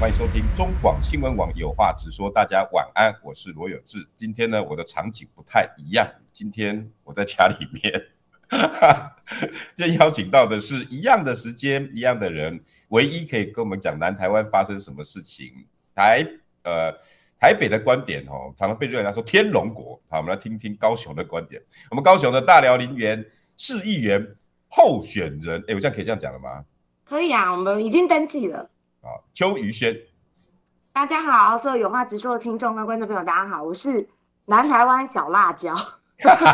[0.00, 4.06] 欢迎收听中广新闻网有话直说，大家晚安，我是罗有志。
[4.16, 8.02] 今天呢，我的场景不太一样，今天我在家里面。
[9.74, 15.52] 今天邀请到的是一样的时间，一样的人，唯一可以跟我们讲南台湾发生什么事情。
[15.94, 16.26] 台
[16.62, 16.90] 呃
[17.38, 20.00] 台北的观点哦，常常被认为说天龙国。
[20.08, 21.60] 好，我们来听听高雄的观点。
[21.90, 23.22] 我们高雄的大寮林园
[23.58, 24.26] 市议员
[24.68, 26.64] 候选人，哎，我这样可以这样讲了吗？
[27.04, 28.70] 可以啊，我们已经登记了。
[29.34, 29.94] 邱于轩，
[30.92, 34.08] 大家好，所有有话直说的听众跟观众朋友，大家好，我是
[34.46, 35.74] 南台湾小辣椒，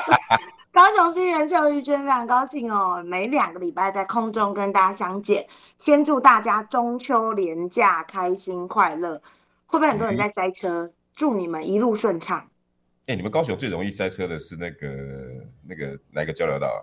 [0.73, 5.47] 高雄新人邱于轩，非常高兴哦，每两个礼拜在空中跟大家相见，
[5.79, 9.23] 先祝大家中秋连假开心快乐，
[9.67, 10.87] 会不会很多人在塞车？
[10.87, 12.39] 嗯、祝你们一路顺畅。
[13.07, 14.89] 哎、欸，你们高雄最容易塞车的是那个
[15.69, 16.81] 那个哪个交流道啊？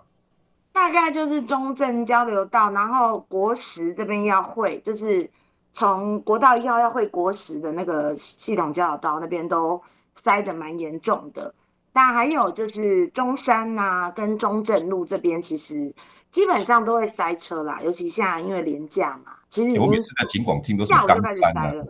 [0.72, 5.30] 大概就是中正交流道，然后国十这边要会就是。
[5.72, 9.82] 从国道一号要会国十的那个系统交流道那边都
[10.14, 11.54] 塞得蛮严重的，
[11.92, 15.94] 那还有就是中山呐、啊、跟中正路这边其实
[16.32, 21.86] 基本上都会塞车啦，尤其现在因为连假嘛，其实我每次在景广听都是冈山了，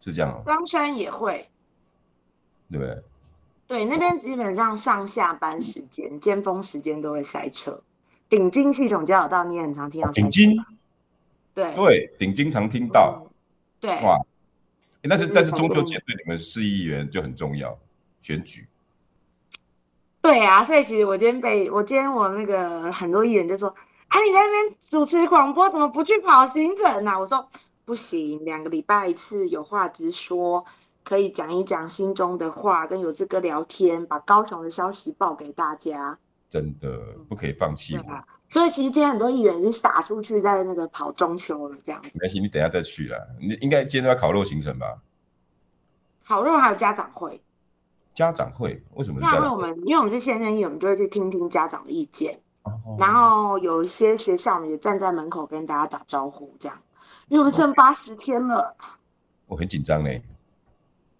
[0.00, 0.42] 是这样啊。
[0.44, 1.48] 冈山也会，
[2.70, 3.02] 对不对？
[3.68, 7.82] 对，那边基本上上下班时间、尖峰时间都会塞车。
[8.28, 10.20] 顶金系统交流道你也很常听到塞车。
[10.22, 10.64] 顶金。
[11.54, 13.26] 对对，顶经常听到，
[13.80, 14.18] 对哇，
[15.02, 17.78] 但是但是中秋节对你们市议员就很重要，
[18.20, 18.66] 选举。
[20.20, 23.68] 对啊，所以其实我今天被我今天我那个很多议员就说，
[24.08, 27.18] 啊，你在那边主持广播，怎么不去跑行程啊？
[27.18, 27.48] 我说
[27.84, 30.64] 不行，两个礼拜一次有话直说，
[31.02, 36.18] 可以讲一讲心中的话，跟有志哥聊天，把高雄的消息报给大家。
[36.48, 37.98] 真的不可以放弃。
[38.52, 42.02] 所以其实今天很多议员是打出去在那个跑中秋了，这样。
[42.12, 43.16] 没关系，你等一下再去啦。
[43.40, 45.00] 你应该今天都要烤肉行程吧？
[46.22, 47.42] 烤肉还有家长会。
[48.12, 49.22] 家长会为什么？
[49.22, 52.40] 因为我们因为我们是现任议员，我们就会去听听家长的意见。
[52.64, 52.98] 哦。
[52.98, 56.78] 然后有一些学校，我们也站在门口跟大家打招呼，这样。
[57.28, 58.76] 因为我们剩八十天了。
[59.46, 60.10] 我很紧张呢。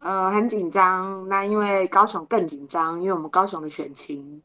[0.01, 1.27] 呃，很紧张。
[1.31, 4.43] 那因为高雄更紧张，因为我们高雄的选情，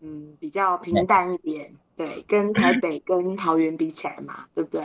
[0.00, 1.74] 嗯，比较平淡一点。
[1.96, 4.82] 对，跟台北跟桃园比起来嘛，对不对？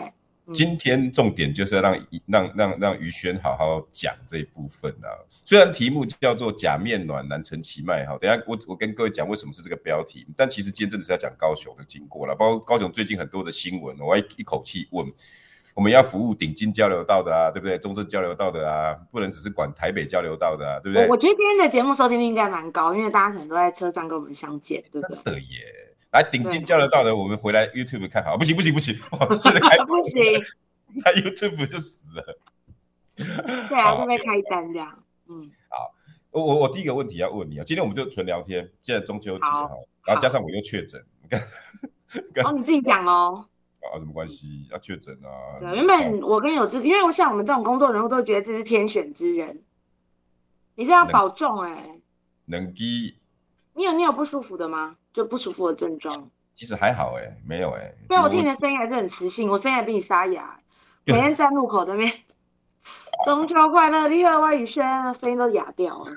[0.50, 5.12] 嗯、今天重点就是要让让让让于轩好好讲这一部分啊。
[5.44, 15.06] 虽然题目叫做“假面暖男陈其迈”哈，等下我我跟各位讲为什么是这个标题，但其实今天真的是要讲高雄的经过了，包括高雄最近很多的新闻，我要一口气问：
[15.74, 17.78] 我们要服务顶金交流道的啊，对不对？
[17.78, 21.10] 中正交流道的啊，不能只是管台北交流道的啊，对不对？
[21.10, 25.16] 我觉得今天的节目收听率应该蛮高，因为大家可能都在车上跟我们相见，对不对？
[25.18, 25.87] 真的耶。
[26.18, 28.94] 来顶尖交流道的，我们回来 YouTube 看好，不行不行不行，
[29.40, 30.44] 真的开不行，
[31.06, 32.40] 那 YouTube 就死了。
[33.16, 35.04] 对啊，会被开单这样。
[35.28, 35.94] 嗯，好，
[36.32, 39.70] 我我我第一个问题要问你啊，今天我们就纯聊天，现在中秋节哈，
[40.06, 41.40] 然后加上我又确诊，你看，
[42.46, 43.46] 哦，你自己讲哦。
[43.82, 44.68] 啊，什么关系？
[44.72, 45.60] 要确诊啊？
[45.60, 49.62] 对，原本我跟有志，因为我像我们这种工作人物都觉得这是天选之人，
[50.76, 52.00] 你这样保重哎。
[52.46, 53.18] 能机。
[53.78, 54.96] 你有你有不舒服的吗？
[55.14, 56.28] 就不舒服的症状？
[56.56, 57.96] 其实还好哎、欸，没有哎、欸。
[58.10, 60.58] 对，我听你的声音还是很磁性，我声音还比你沙哑。
[61.06, 62.12] 每天在路口那边，
[63.24, 64.84] 中秋快乐，你好，于轩，
[65.14, 66.12] 声音都哑掉了。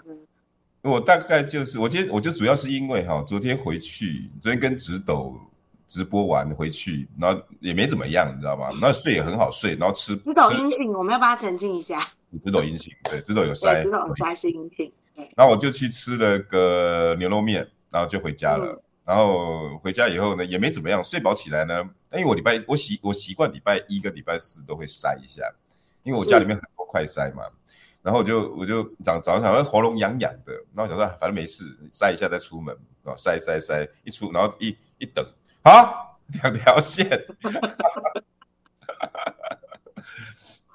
[0.83, 5.39] 我大概就是，我今天我就主要是因为哈，昨天回去，昨天跟直斗
[5.87, 8.71] 直播完回去，然后也没怎么样，你知道吗？
[8.81, 10.17] 然后睡也很好睡，然后吃。
[10.17, 12.01] 直斗阴性，我们要帮他澄清一下。
[12.43, 13.83] 直斗阴性，对，直斗有筛。
[13.83, 14.91] 直斗筛是阴性。
[15.37, 18.67] 然后我就去吃了个牛肉面，然后就回家了。
[18.67, 21.83] 嗯、然后回家以后呢，也没怎么样，睡饱起来呢，
[22.13, 25.43] 因为我礼拜我习我习惯礼拜一跟礼拜四都会筛一下，
[26.03, 27.45] 因为我家里面很多快筛嘛。
[28.03, 32.75] 然后我就我就早早上想喉咙痒痒的，然后想说反正没事，筛一下再出门
[33.05, 35.23] 啊，筛筛筛一出，然后一一等
[35.63, 35.93] 啊，
[36.43, 37.07] 两条线，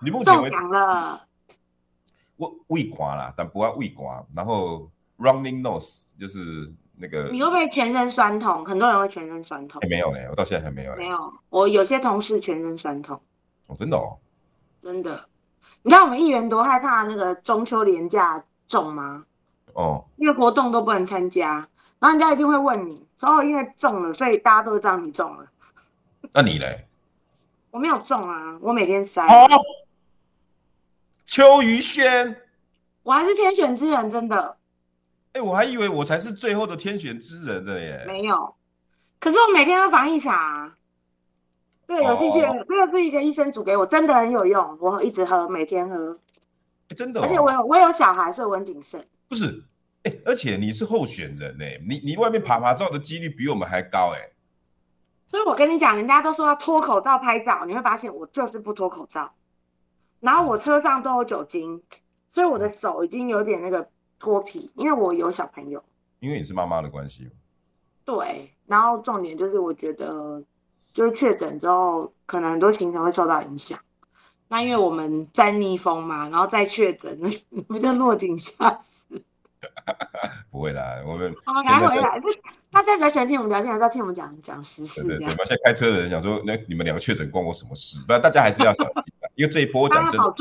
[0.01, 0.57] 你目前为止
[2.37, 7.29] 胃胃刮啦，但不要胃刮，然后 running nose 就是那个。
[7.31, 8.65] 你会不会全身酸痛？
[8.65, 9.81] 很多人会全身酸痛。
[9.89, 10.95] 没有呢，我到现在还没有。
[10.95, 13.19] 没有，我有些同事全身酸痛。
[13.67, 14.17] 哦，真的哦。
[14.83, 15.27] 真的，
[15.81, 19.25] 你知道我们议员多害怕那个中秋连假重吗？
[19.73, 21.67] 哦，因为活动都不能参加，
[21.99, 25.47] 然后人家一定会问你，说因为中了，所以大家都知道你中了。
[26.33, 26.87] 那你嘞？
[27.71, 29.25] 我没有中啊，我每天筛。
[31.35, 32.33] 邱于轩，
[33.03, 34.55] 我还是天选之人，真的。
[35.33, 38.05] 哎、欸，我还以为我才是最后的天选之人的耶。
[38.07, 38.55] 没有，
[39.19, 40.73] 可是我每天都防疫茶。
[41.85, 46.17] 对，有兴趣的，这个是一个医生煮给我，真的很有用，我一直喝，每天喝。
[46.87, 49.05] 欸、真的、哦，而且我有我有小孩，所以我很谨慎。
[49.27, 49.61] 不是，
[50.03, 54.21] 哎、欸，而且你是候选人呢，你你外面爬爬照的几率比我们还高哎。
[55.29, 59.33] 所以我跟你讲，人家都说要脱口罩拍照，你会发现我就是不脱口罩。
[60.25, 61.83] 然后我车上都有酒精，
[62.33, 63.87] 所以我的手已经有点那个
[64.19, 65.83] 脱皮，因为我有小朋友。
[66.19, 67.29] 因为你是妈妈的关系。
[68.03, 70.43] 对，然后重点就是我觉得。
[70.95, 73.77] 就是确诊之后，可能很多行程会受到影响。
[74.47, 77.19] 那因为我们在逆风嘛，然后再确诊，
[77.49, 78.79] 你不就落井下
[79.09, 79.21] 石？
[80.49, 82.21] 不会啦，我们我们赶快回来。
[82.71, 85.03] 他在比较喜欢听我们聊天，还是要听我们讲讲时事？
[85.03, 88.01] 对对对，现在开车的人想说，那你们两个确诊关我什么事？
[88.07, 89.03] 不然大家还是要小心，
[89.35, 90.33] 因为这一波讲真的。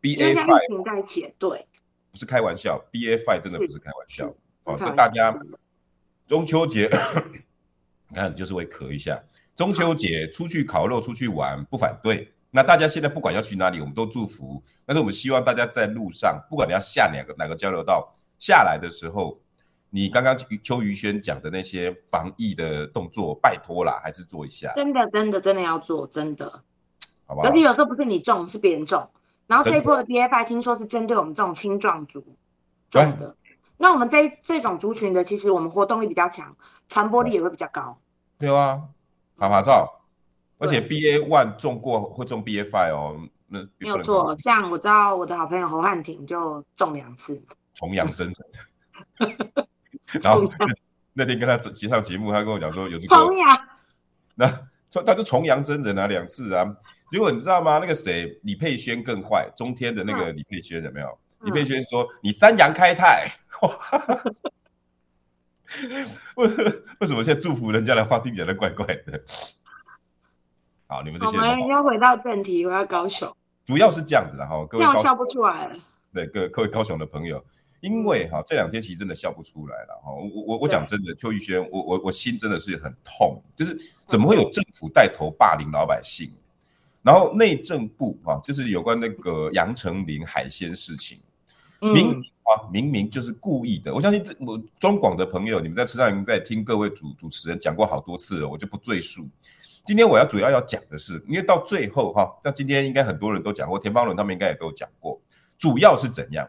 [0.00, 1.64] B A five 停在一起，对，
[2.10, 4.34] 不是开玩笑，B A five 真的不是开玩笑。
[4.64, 5.32] 好，跟大家
[6.26, 6.90] 中秋节，
[8.08, 9.22] 你 看就是会咳一下。
[9.54, 12.32] 中秋节出去烤肉、出去玩不反对。
[12.50, 14.60] 那大家现在不管要去哪里，我们都祝福。
[14.84, 19.40] 但是我们希望大家在路上，不管你要下哪个哪个交流道，下来的时候，
[19.90, 24.72] 你刚刚邱于轩讲的那些防疫的动作，拜托啦，还是做一下。
[24.74, 26.64] 真的，真的，真的要做，真的。
[27.26, 27.48] 好不好？
[27.48, 29.08] 尤其有时候不是你中，是别人中。
[29.46, 32.24] 然后这一波的 BFI 听说是针对我们这种青壮族
[32.90, 33.36] 中的。
[33.76, 36.56] 那我们这这种族群的，其实我们活动力比较强，
[36.88, 37.98] 传播力也会比较高。
[38.38, 38.82] 对啊。
[39.38, 40.00] 爬爬照，
[40.58, 44.36] 而且 B A one 中过会中 B A five 哦，那没有错。
[44.38, 47.42] 像我知道我的好朋友侯汉廷就中两次，
[47.74, 48.30] 重阳真
[49.18, 49.36] 人。
[50.22, 50.44] 然后
[51.12, 53.60] 那天跟他接上节目，他跟我讲说有这个重阳，
[54.36, 54.46] 那
[55.04, 56.64] 他就重阳真人啊两次啊。
[57.12, 57.76] 结果你知道吗？
[57.76, 61.18] 那个谁李佩轩更坏，中天的那个李佩轩有没有？
[61.40, 63.30] 嗯、李佩轩说你三阳开泰。
[66.36, 66.48] 为
[67.00, 69.22] 为什么现在祝福人家的话听起来怪怪的？
[70.86, 73.30] 好，你们这些人我们要回到正题，我要高雄，
[73.66, 75.76] 主要是这样子的哈，各位高笑不出来了。
[76.14, 77.44] 对，各各位高雄的朋友，
[77.80, 80.10] 因为哈这两天其实真的笑不出来了哈。
[80.12, 86.32] 我我我讲真的，邱玉轩，我我我心真的是很痛，就是怎么会有政府带头霸凌老百姓？
[87.02, 91.20] 然后内政部啊，就是有关那个杨丞琳海鲜事情，
[91.80, 92.12] 明。
[92.12, 93.94] 嗯啊，明明就是故意的。
[93.94, 99.28] 我相信这我中广的朋友，你们在车上已经在听各位主主持人讲过好多次了，我就不赘述。
[99.86, 105.22] 今天我要主要要讲的是，因为到最后哈，那今天应该很多人都讲过，田方伦他们应该也都讲过，
[105.56, 106.44] 主要是怎样？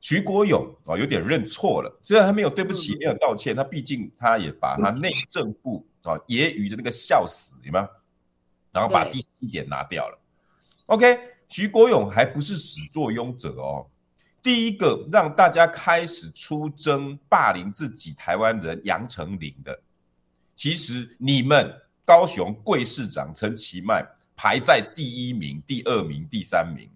[0.00, 7.88] 徐国勇啊，有点认错了，虽然他没有对不起，没有道歉，他毕竟他也把他内政部啊揶揄的那个笑死，有没有？
[8.78, 10.18] 然后把第七点拿掉了。
[10.86, 13.86] OK，徐国勇还不是始作俑者哦。
[14.40, 19.78] 第一个让大家开始出征霸凌自己台湾人杨丞琳的，
[20.54, 26.88] 其实你们高雄贵市长陈其迈排在第一名、第二名、第三名。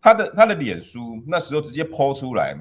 [0.00, 2.54] 他的他的脸书那时候直接 po 出来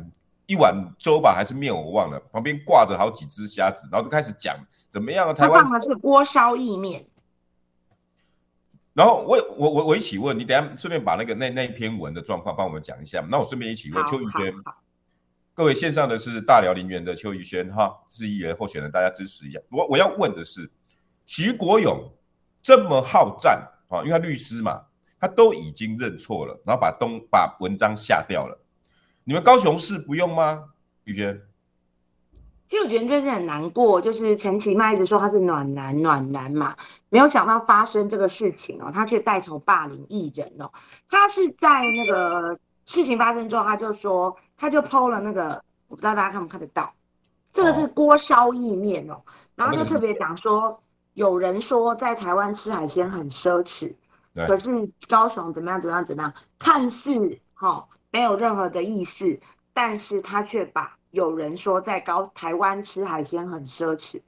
[0.45, 4.55] 一碗粥吧，还是面我忘了，旁边挂着好几只虾子，然后就开始讲
[4.89, 5.33] 怎么样啊？
[5.33, 7.03] 台湾放的是锅烧意面。
[8.93, 13.25] 然后我我我我一起问你，等下顺便把那个那那篇文的状况帮我们讲一下。
[13.29, 14.53] 那我顺便一起问邱宇轩，
[15.53, 19.59] 各位线上的是大辽林园的邱宇轩哈，是议员候选人，大家支持一下。
[19.69, 20.69] 我我要问的是，
[21.25, 22.11] 徐国勇
[22.61, 24.81] 这么好战啊，因为他律师嘛，
[25.19, 28.59] 他都已经认错了，然后把东把文章下掉了。
[29.23, 30.65] 你们高雄市不用吗？
[31.05, 31.41] 宇轩？
[32.71, 36.77] 其实我觉得这是很难过，就是陈其迈一直说他是暖男暖男嘛，
[37.09, 40.71] 没有想到发生这个事情哦，他却带头霸凌艺人哦。
[41.09, 46.93] 他是在那个事情发生之后，他就说他就 PO 了那个，我不知道大家看不看得到，
[47.51, 49.21] 这个是锅烧意面哦，
[49.57, 50.81] 然后就特别讲说，
[51.13, 53.95] 有人说在台湾吃海鲜很奢侈，
[54.33, 59.41] 可是高雄怎么样怎么样怎么样，看似哈、哦、没有任何的意思，
[59.73, 60.95] 但是他却把。
[61.11, 64.21] 有人说在高台湾吃海鲜很奢侈，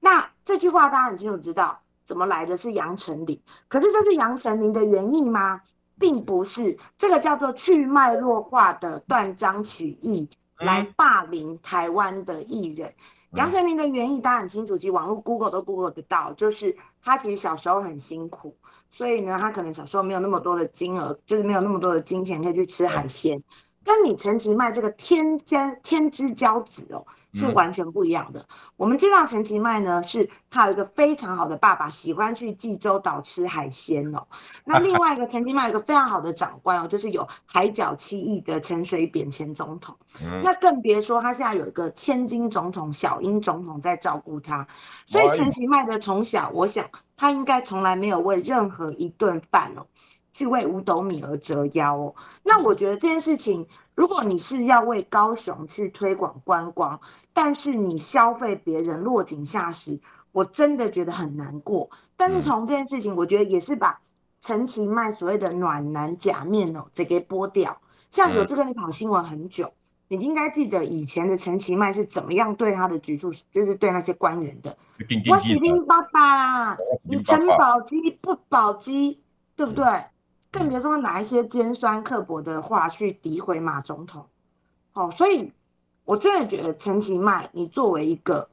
[0.00, 5.60] 那这句话大家很清楚知道怎么来的是杨丞琳，可是这是杨丞琳的原意吗？
[5.98, 12.94] 并不是，这个叫做去脉络化的断章取义来霸凌台湾的艺人。
[13.32, 18.56] 杨丞琳的原意大家很清楚，其实网络 Google 都 Google 得到，就是他其实小时候很辛苦，
[18.92, 23.42] 所以呢，他可能小时候没有那么多的金额，就是没有那么多的金钱可以去吃海鲜。
[23.88, 27.06] 跟你陈其迈这个天天天之骄子哦。
[27.34, 28.40] 是完全不一样的。
[28.40, 28.46] 嗯、
[28.78, 34.26] 我们知道陈其迈呢，是他有一个非常好的爸爸，喜欢去济州岛吃海鲜哦。
[34.64, 39.98] 那另外一个陈其迈有一个非常好的长官哦， 就是有海角七亿的陈水扁前总统。
[40.22, 44.66] 嗯、那更别说他现在有一个千金总统小英总统在照顾他，
[45.06, 46.86] 所以陈其迈的从小，我想
[47.18, 49.86] 他应该从来没有为任何一顿饭哦，
[50.38, 52.14] 去为五斗米而折腰哦。
[52.44, 53.66] 那我觉得这件事情。
[53.94, 57.00] 如果你是要为高雄去推广观光，
[57.32, 59.98] 但是你消费别人落井下石，
[60.30, 61.90] 我真的觉得很难过。
[62.16, 63.98] 但是从这件事情，我觉得也是把
[64.40, 67.80] 陈其迈所谓的暖男假面哦，这给剥掉。
[68.12, 69.72] 像有这个你跑新闻很久，
[70.06, 74.78] 你应该记得以前的陈其迈是怎么样对他的局处，就是对那些官员的。
[75.28, 79.20] 我是你爸爸啦，你陈宝基不宝基，
[79.56, 79.84] 对不对？
[80.50, 84.26] 更别说拿一些尖酸刻薄的话去诋毁马总统，
[84.94, 85.52] 哦，所以
[86.04, 88.48] 我真的觉得陈其迈，你作为一个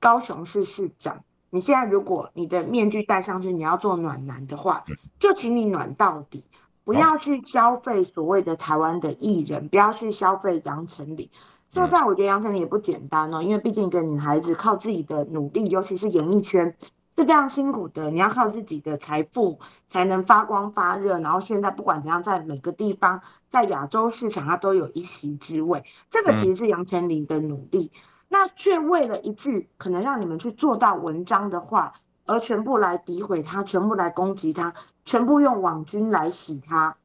[0.00, 4.86] 高雄市市长，你现在如果你的面具戴上去，你要做暖男的话，
[5.18, 6.44] 就请你暖到底，
[6.82, 11.28] 不要去消费所谓的台湾的艺人，不要去消费杨丞琳。
[11.72, 16.74] 说实在，我觉得杨丞琳也不简单哦，因为毕竟一个女孩子靠自己的努力，尤其是演艺圈。
[17.16, 21.20] 是非常辛苦的，你要靠自己的财富才能发光发热。
[21.20, 25.84] 然后现在不管怎样，在每个地方，在亚洲市场，它都有一席之位。
[26.10, 27.92] 这个其实是杨丞琳的努力，
[28.28, 31.94] 那却为了一句可能让你们去做到文章的话，
[32.26, 36.96] 而全部来诋毁他，全部来攻击他，全部用网军来洗他。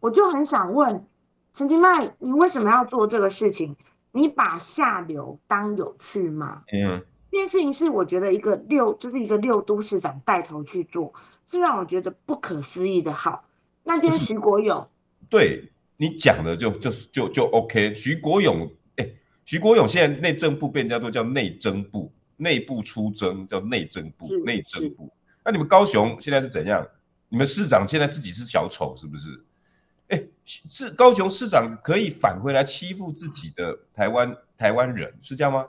[0.00, 1.06] 我就很想问
[1.52, 3.76] 陈金麦，你为什么要做这个事情？
[4.12, 6.62] 你把下流当有趣吗？
[6.72, 7.02] 嗯。
[7.30, 11.12] 这件事情是我觉得一个六，就是一个六都市长带头去做，
[11.46, 13.44] 是让我觉得不可思议的好。
[13.84, 14.88] 那今天徐国勇，
[15.28, 17.94] 对你讲的就就就就 OK。
[17.94, 19.08] 徐国勇，哎，
[19.44, 25.10] 徐国勇现在内政部被人家都叫内政部，内部出征叫内政部，内政部。
[25.44, 26.86] 那你们高雄现在是怎样？
[27.28, 29.44] 你们市长现在自己是小丑是不是？
[30.08, 35.66] 哎，是高雄市长可以返回来欺负自己的台湾台湾人，是这样吗？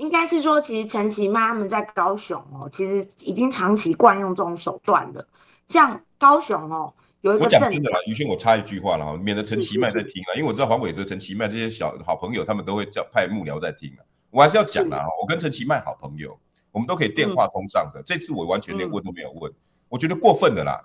[0.00, 5.28] 应该是说，其实陈其迈他们在高雄哦，其实已经长期惯用这种手段了。
[5.68, 14.00] 像高雄哦，有一个我讲真的啦，于轩，我插一句话了哈，免得陈其迈在听啊，因为我知道黄伟哲、陈其迈这些小好朋友，他们都会叫派幕僚在听啊。
[14.30, 16.34] 我还是要讲啦，我跟陈其迈好朋友，
[16.72, 18.00] 我们都可以电话通上的。
[18.00, 19.54] 嗯、这次我完全连问都没有问，嗯、
[19.90, 20.82] 我觉得过分的啦，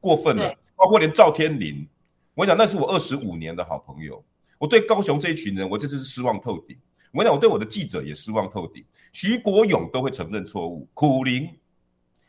[0.00, 0.50] 过分了。
[0.74, 1.86] 包括连赵天麟，
[2.34, 4.24] 我跟你讲，那是我二十五年的好朋友，
[4.58, 6.74] 我对高雄这一群人，我这次是失望透顶。
[7.14, 8.84] 我讲，我对我的记者也失望透顶。
[9.12, 11.48] 徐国勇都会承认错误，苦苓，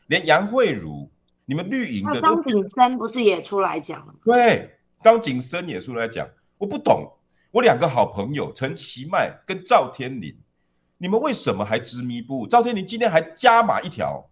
[0.06, 1.10] 连杨惠如，
[1.44, 4.18] 你们绿营的张景生不是也出来讲了吗？
[4.24, 6.28] 对，张景生也出来讲。
[6.56, 7.10] 我不懂，
[7.50, 10.38] 我两个好朋友陈其迈跟赵天麟，
[10.98, 12.46] 你们为什么还执迷不悟？
[12.46, 14.30] 赵天麟今天还加码一条，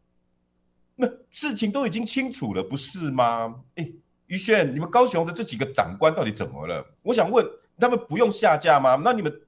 [0.94, 3.56] 那事情都已经清楚了，不是吗？
[3.74, 3.90] 哎，
[4.28, 6.86] 于轩，你们高雄的这几个长官到底怎么了？
[7.02, 7.44] 我想问，
[7.76, 8.94] 他们不用下架吗？
[9.02, 9.40] 那你们？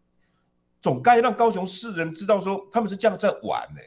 [0.86, 3.80] 总该让高雄市人知道说他们是这样在玩呢、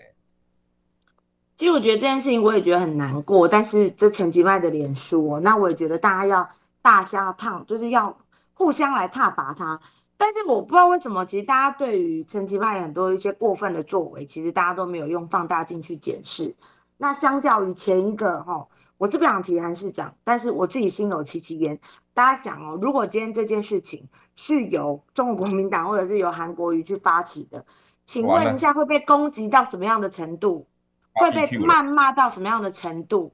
[1.55, 6.49] 其实我觉得这件事情我也觉得很难过，但是这陈吉迈的脸书、哦，那我也觉得大家要
[6.81, 8.17] 大相烫，就是要
[8.53, 9.79] 互相来挞伐他。
[10.17, 16.57] 但是我不知道为什么，其实大家对于陈吉迈很多一些过分的作为，其实大家都没有用放大镜去检视。
[16.97, 18.67] 那相较于前一个哈、
[18.99, 21.79] 我是不想提韩市长，但是我自己心有戚戚焉。
[22.13, 27.65] 大家想哦，如果今天这件事情，是由中国国民党或者是由韩国瑜去发起的，
[28.05, 30.67] 请问一下会被攻击到什么样的程度？
[31.13, 33.33] 会被谩骂到什么样的程度？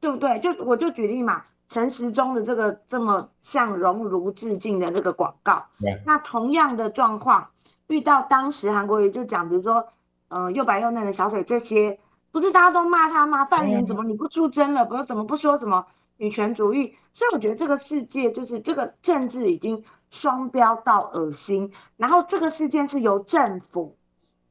[0.00, 0.40] 对不对？
[0.40, 5.66] 就我就举例嘛，陈时中的这个这么向熔炉致敬的这个广告，
[6.06, 7.50] 那同样的状况
[7.86, 9.88] 遇到当时韩国瑜就讲，比如说
[10.28, 12.00] 呃又白又嫩的小腿这些，
[12.32, 13.44] 不是大家都骂他吗？
[13.44, 14.84] 范云怎么你不出征了？
[14.84, 15.86] 不是怎么不说什么
[16.16, 16.96] 女权主义？
[17.12, 19.84] 所以我觉得这个世界就是这个政治已经。
[20.12, 23.96] 双标到恶心，然后这个事件是由政府、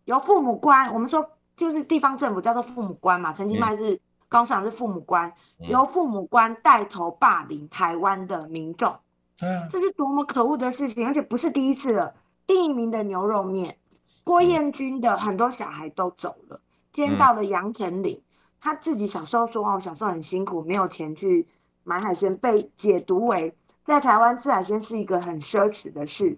[0.06, 8.96] 由父母官，我们说就是地方政府叫做父母官嘛，陈其迈是高雄是父母官，嗯、由父母官带头霸凌台湾的民众，
[9.40, 12.16] 嗯、这是多么可恶的事情，而且不是第一次了。
[12.48, 13.78] 第一名的牛肉面，
[14.24, 16.60] 郭彦军的很多小孩都走了，
[16.94, 18.22] 今天到了杨丞琳，
[18.60, 21.48] 他自己小时候说哦，小时候很辛苦，没有钱去
[21.84, 23.54] 买海鲜，被解读为。
[23.84, 26.38] 在台湾吃海鲜是一个很奢侈的事，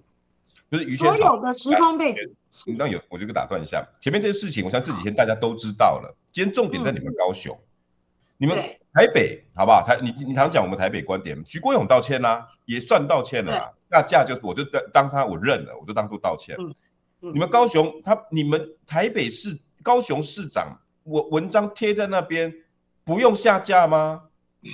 [0.72, 2.36] 就是于所有的时空背景。
[2.78, 3.86] 那有，我就给打断一下。
[4.00, 6.16] 前面这些事情，我想这几天大家都知道了。
[6.32, 7.68] 今天重点在你们高雄，嗯、
[8.38, 8.56] 你们
[8.94, 9.84] 台北好不好？
[9.84, 13.74] 台你你常讲我们台北观点，徐国勇道歉啦、啊，也算道歉了啦。
[13.90, 16.56] 那价就是我就当当他我认了，我就当做道歉。
[16.60, 16.74] 嗯
[17.22, 22.56] 嗯、你们高雄他你们台北市高雄市长，我文章贴在那边，
[23.04, 24.24] 不用下架吗？
[24.62, 24.72] 嗯、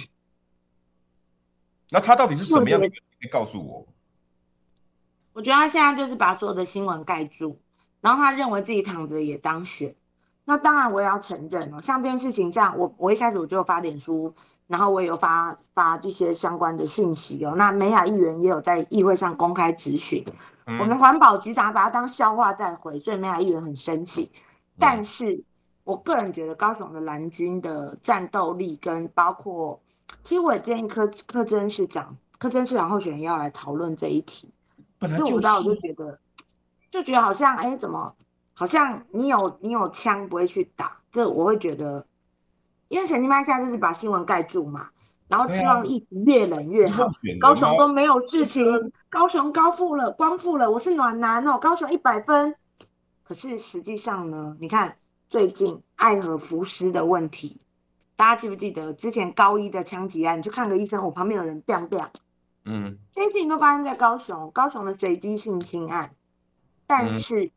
[1.90, 2.88] 那他到底是什么样的？
[2.88, 3.88] 可以告诉我。
[5.34, 7.60] 我觉得他现在就是把所有的新闻盖住，
[8.02, 9.96] 然后他认为自己躺着也当选。
[10.46, 14.34] 那当然，我也要承认哦，像这件事情，像我，我一开始我就有发脸书，
[14.68, 17.54] 然后我也有发发这些相关的讯息哦。
[17.56, 20.26] 那美雅议员也有在议会上公开质询，
[20.66, 24.32] 嗯、我们环保局长把他当笑话在回，所以美雅议员很生气。
[24.80, 25.44] 但是
[25.84, 29.82] 我个人觉得高雄的蓝军的战斗力跟包括，
[30.24, 34.52] 其实我也建议柯柯志恩市长、柯志恩市长候选人要来讨论这一题。
[35.00, 36.20] 本来就是，我就觉得，
[36.92, 38.16] 就觉得好像哎，怎么？
[38.54, 42.06] 好像你有你有枪不会去打，这我会觉得，
[42.90, 44.90] 因为陈金麦现在就是把新闻盖住嘛，
[45.30, 47.06] 然后希望疫情越冷越好，
[47.40, 52.56] 高雄都没有事情，高雄高富了，光复了，我是暖男哦，高雄一百分。
[53.30, 54.98] 可是实际上呢，你看
[55.30, 57.62] 最近爱河浮尸的问题，
[58.16, 60.40] 大家记不记得之前高一的枪击案？
[60.40, 62.10] 你去看个医生，我旁边有人 biang biang，
[62.66, 66.16] 嗯，这些事情都发生在高雄，高雄的随机性侵案，
[66.88, 67.46] 但是。
[67.46, 67.52] 嗯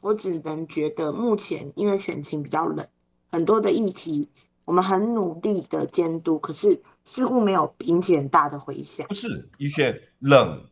[0.00, 2.86] 我只能觉得，目前因为选情比较冷，
[3.32, 4.30] 很多的议题
[4.64, 9.08] 我们很努力的监督，可是似乎没有引起很大的回响。
[9.08, 10.64] 不是一些冷，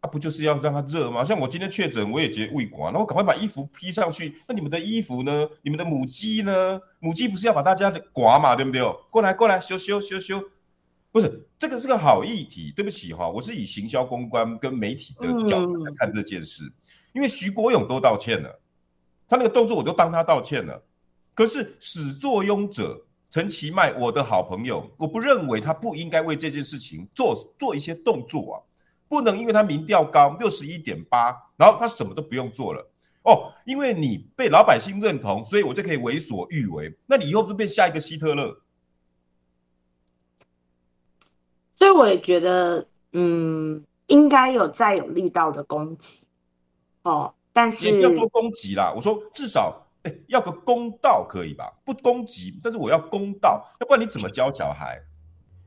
[0.00, 1.24] 啊不就是要让它热吗？
[1.24, 4.36] 像我今天确诊，我也觉得胃管，那我赶快把衣服披上去。
[4.46, 5.48] 那你们的衣服呢？
[5.62, 6.80] 你们的母鸡呢？
[7.00, 8.80] 母鸡不是要把大家的刮嘛，对不对？
[9.10, 10.40] 过来过来，修修修修，
[11.10, 12.72] 不是这个是个好议题。
[12.76, 16.72] 对不起哈，我是以行销公关跟媒体的角度来看这件事，嗯、
[17.14, 18.60] 因为徐国勇都道歉了。
[19.28, 20.80] 他那个动作我都当他道歉了，
[21.34, 28.56] 可是始作俑者陈其迈，我的好朋友，我不认为他不应该为这件事情做做一些动作啊，
[29.08, 32.90] 不能因为他民调高六十一点八，然后他什么都不用做了
[33.22, 38.60] 哦，因为你被老百姓认同，所以我就可以为所欲为，那你以后就变下一个希特勒。
[41.76, 46.22] 所以我也觉得，嗯，应该有再有力道的攻击，
[47.02, 47.34] 哦。
[47.50, 51.72] 但是也不要说攻击啦，我说至少哎、欸，要个公道可以吧？
[51.84, 55.02] 不攻击，但是我要公道，要不然你怎么教小孩？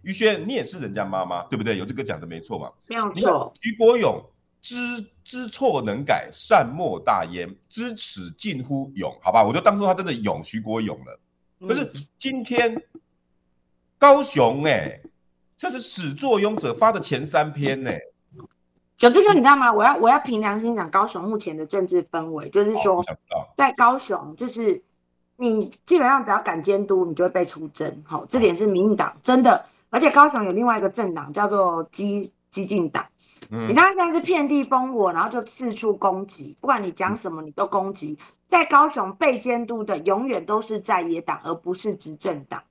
[0.03, 1.77] 于轩，你也是人家妈妈，对不对？
[1.77, 2.71] 有这个讲的没错嘛？
[2.87, 3.51] 没有错。
[3.61, 4.23] 徐国勇
[4.61, 4.77] 知
[5.23, 9.43] 知错能改，善莫大焉，知耻近乎勇，好吧？
[9.43, 11.19] 我就当做他真的勇徐国勇了。
[11.67, 12.75] 可是今天
[13.97, 15.01] 高雄哎、欸，
[15.57, 18.01] 这是始作俑者发的前三篇呢、欸。
[18.97, 19.73] 九志哥，你知道吗？
[19.73, 23.03] 我要我要凭良心讲，高雄目前的政治氛围，就是说，
[23.57, 24.83] 在高雄，就是
[25.37, 28.03] 你基本上只要敢监督，你就会被出征。
[28.05, 33.09] 好，这点是民进党真的，而且高雄有另外一个政党叫做激激进党，
[33.51, 38.17] 嗯，你看现在是遍地烽火，然后就四处攻击，不管你讲什么，你都攻击。
[38.49, 42.63] 在高雄被监督的永远都是在野党，而不是执政党。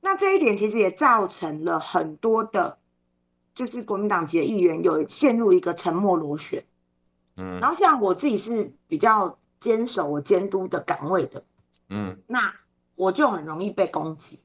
[0.00, 2.78] 那这一点其实也造成了很多的。
[3.54, 6.66] 就是国民党籍的议员有陷入一个沉默螺旋，
[7.38, 11.42] 嗯，然后像我自己是比较坚守我监督的岗位的，
[11.88, 12.52] 嗯，那
[12.96, 14.40] 我就很容易被攻击。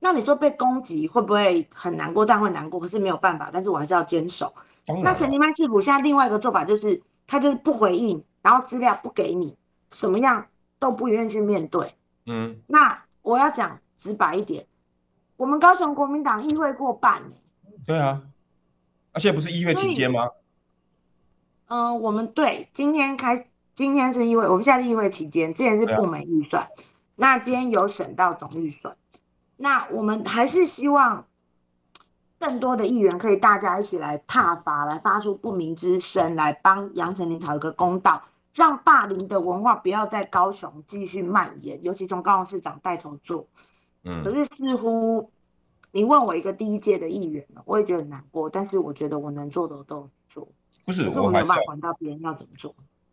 [0.00, 2.26] 那你说被攻击会不会很难过？
[2.26, 4.54] 但会难过，可是没有办法，但是我还是要坚守。
[5.04, 9.56] 那陈其迈系谱现在另外一个做法就是，他就是不回应，然后资料不给你，
[9.92, 10.46] 什么样
[10.78, 11.94] 都不愿意去面对，
[12.26, 14.66] 嗯，那我要讲直白一点，
[15.36, 17.22] 我们高雄国民党议会过半，
[17.86, 18.22] 对啊。
[19.12, 20.30] 那、啊、现在不是议会期间吗？
[21.66, 26.68] 嗯、呃，我们对今天开，今天是议会，我们现在是议会期间，之前是部门预算，啊、
[27.16, 28.96] 那今天有省到总预算，
[29.60, 31.26] 那我们还是希望
[32.38, 38.22] 更多的议员可以大家一起来踏伐，来发出不明之声，来帮杨丞琳讨一个公道，
[38.54, 43.46] 让霸凌的文化不要在高雄继续蔓延，尤其从高雄市长带头做。
[44.04, 45.30] 嗯，可是似乎。
[45.92, 50.46] 你问我一个第一届的议员，我也觉得很难过，但是我觉得我能做的我都做。
[50.84, 52.72] 不是，我没有办法管到别人要怎么做。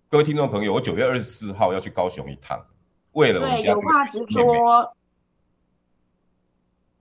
[0.09, 2.63] 各位听众朋友，我九月二十四号要去高雄一趟，
[3.13, 4.95] 为了我们对有话直说，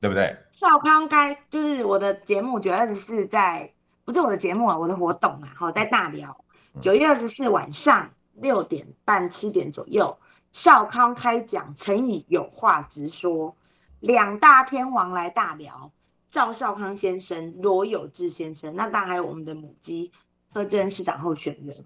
[0.07, 0.37] 对不对？
[0.53, 3.73] 少康该就是我的节目，九月二十四在
[4.05, 6.45] 不是我的节目啊，我的活动啊，好在大寮，
[6.81, 10.19] 九月二十四晚上六点半七点左右，
[10.53, 13.57] 少康开讲，陈以有话直说。
[13.99, 15.91] 两大天王来大聊，
[16.31, 20.13] 赵少康先生、罗有志先生，那当然还有我们的母鸡
[20.53, 21.85] 柯志恩市长候选人，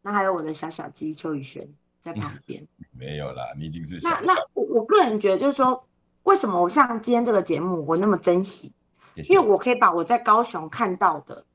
[0.00, 1.68] 那还有我的小小鸡邱宇轩
[2.02, 2.66] 在旁边。
[2.96, 5.84] 没有啦，你已经是那那我我个人觉得就是说，
[6.28, 8.74] 为什么我像今天这个节目我那么珍惜？
[9.14, 11.46] 因为我可以把我在高雄看到的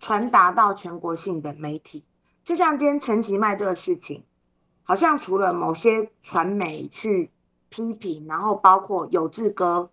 [0.00, 2.04] 传达到全国性的媒体。
[2.44, 4.24] 就像今天陈其迈这个事情，
[4.82, 7.30] 好像除了某些传媒去
[7.70, 9.88] 批评，然后包括有志哥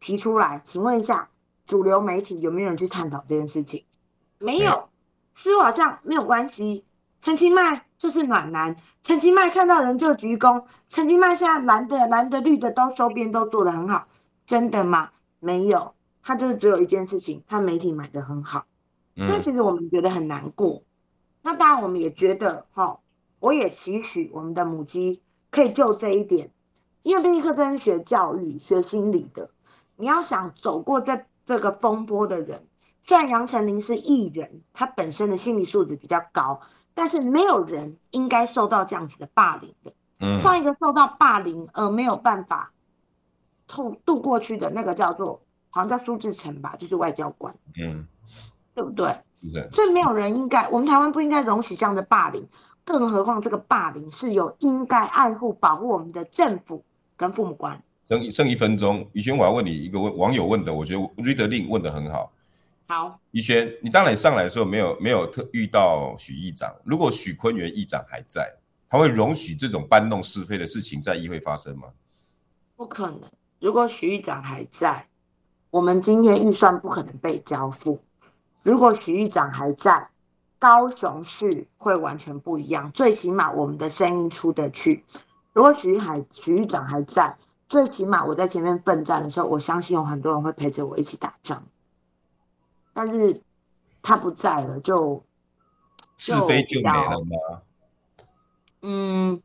[0.00, 1.30] 提出来，请问一下，
[1.66, 3.86] 主流媒体有没有人去探讨这件事情？
[4.38, 4.90] 没有，
[5.32, 6.84] 似乎好像没有关系。
[7.20, 14.06] 陈其迈就是暖男，陈其迈看到人就鞠躬，陈其迈现在蓝的、蓝的、绿的都收编都做得很好，
[14.46, 15.10] 真的吗？
[15.40, 18.66] 没有，他就是只有一件事情，他媒体买得很好，
[19.16, 20.82] 所以其实我们觉得很难过。
[21.42, 23.00] 那当然，我们也觉得，哈，
[23.40, 26.50] 我也期许我们的母鸡可以就这一点，
[27.02, 29.50] 因为毕竟课真学教育、学心理的，
[29.96, 32.66] 你要想走过这这个风波的人，
[33.04, 36.60] 虽然杨丞琳是艺人，他本身的心理素质比较高，
[36.98, 39.92] 但是没有人应该受到这样子的霸凌的。
[40.18, 42.72] 嗯，上一个受到霸凌而没有办法
[43.68, 48.08] 透度过去的那个叫做，好像叫苏志成吧，就是外交官，嗯，
[48.74, 49.16] 对不对？
[49.72, 52.48] 所以没有人应该，我们台湾不应该容许这样的霸凌，
[52.84, 56.82] 更何况这个霸凌是有应该爱护、保护我们的政府
[57.16, 57.80] 跟父母官。
[58.04, 62.32] 剩剩一分钟，宇轩，我要问你一个问网友问的，我觉得 Reader Link 问的很好。
[62.90, 68.56] 好，宇轩，你当然上来的时候没有没有特遇到许议长，如果许坤元议长还在，
[68.88, 71.88] 他会容许这种搬弄是非的事情在议会发生吗？
[72.76, 73.20] 不可能，
[73.60, 75.06] 如果许议长还在，
[75.68, 78.02] 我们今天预算不可能被交付。
[78.62, 80.08] 如果许议长还在，
[80.58, 82.90] 高雄市会完全不一样。
[82.92, 85.04] 最起码我们的声音出得去。
[85.52, 87.36] 如果许海许议长还在，
[87.68, 91.64] 最起码我在前面奋战的时候，我相信有很多人会陪着我一起打仗。
[92.98, 93.40] 但是
[94.02, 95.22] 他不在了，就，
[96.16, 97.62] 是非就没了吗？
[98.82, 99.40] 嗯。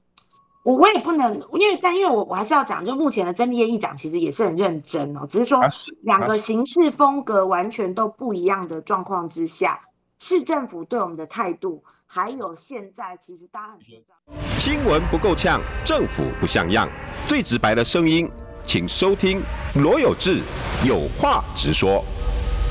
[0.63, 5.60] 我我也不能，因为但因为我我还是要讲，就目前的曾立业议长其实也是很认真哦，只是说
[6.04, 9.82] 两个行事风格完全都不一样的状况之下，
[10.20, 14.18] 市政府对我们的态度，还有现在其实大家很紧张。
[14.58, 16.88] 新闻不够呛，政府不像样，
[17.28, 18.32] 最直白的声音，
[18.66, 19.42] 请收听
[19.76, 20.39] 罗有志
[20.88, 22.02] 有话直说。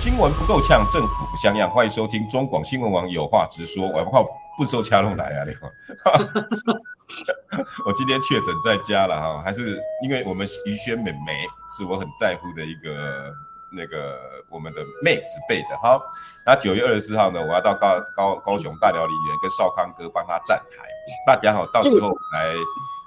[0.02, 3.86] 新闻不够呛，政府不像样，欢迎收听中广新闻网有话直说。
[3.88, 4.26] 我不靠
[4.58, 5.70] 不收掐拢来啊，你好。
[7.86, 13.32] 我今天确诊在家了哈，还是因为我们于轩妹妹是我很在乎的一个
[13.70, 14.18] 那个
[14.50, 15.96] 我们的妹子辈的哈。
[16.44, 20.84] 那九月二十四号呢，我要到高高高雄大寮林园跟少康哥帮他站台，
[21.24, 22.52] 大家好，到时候来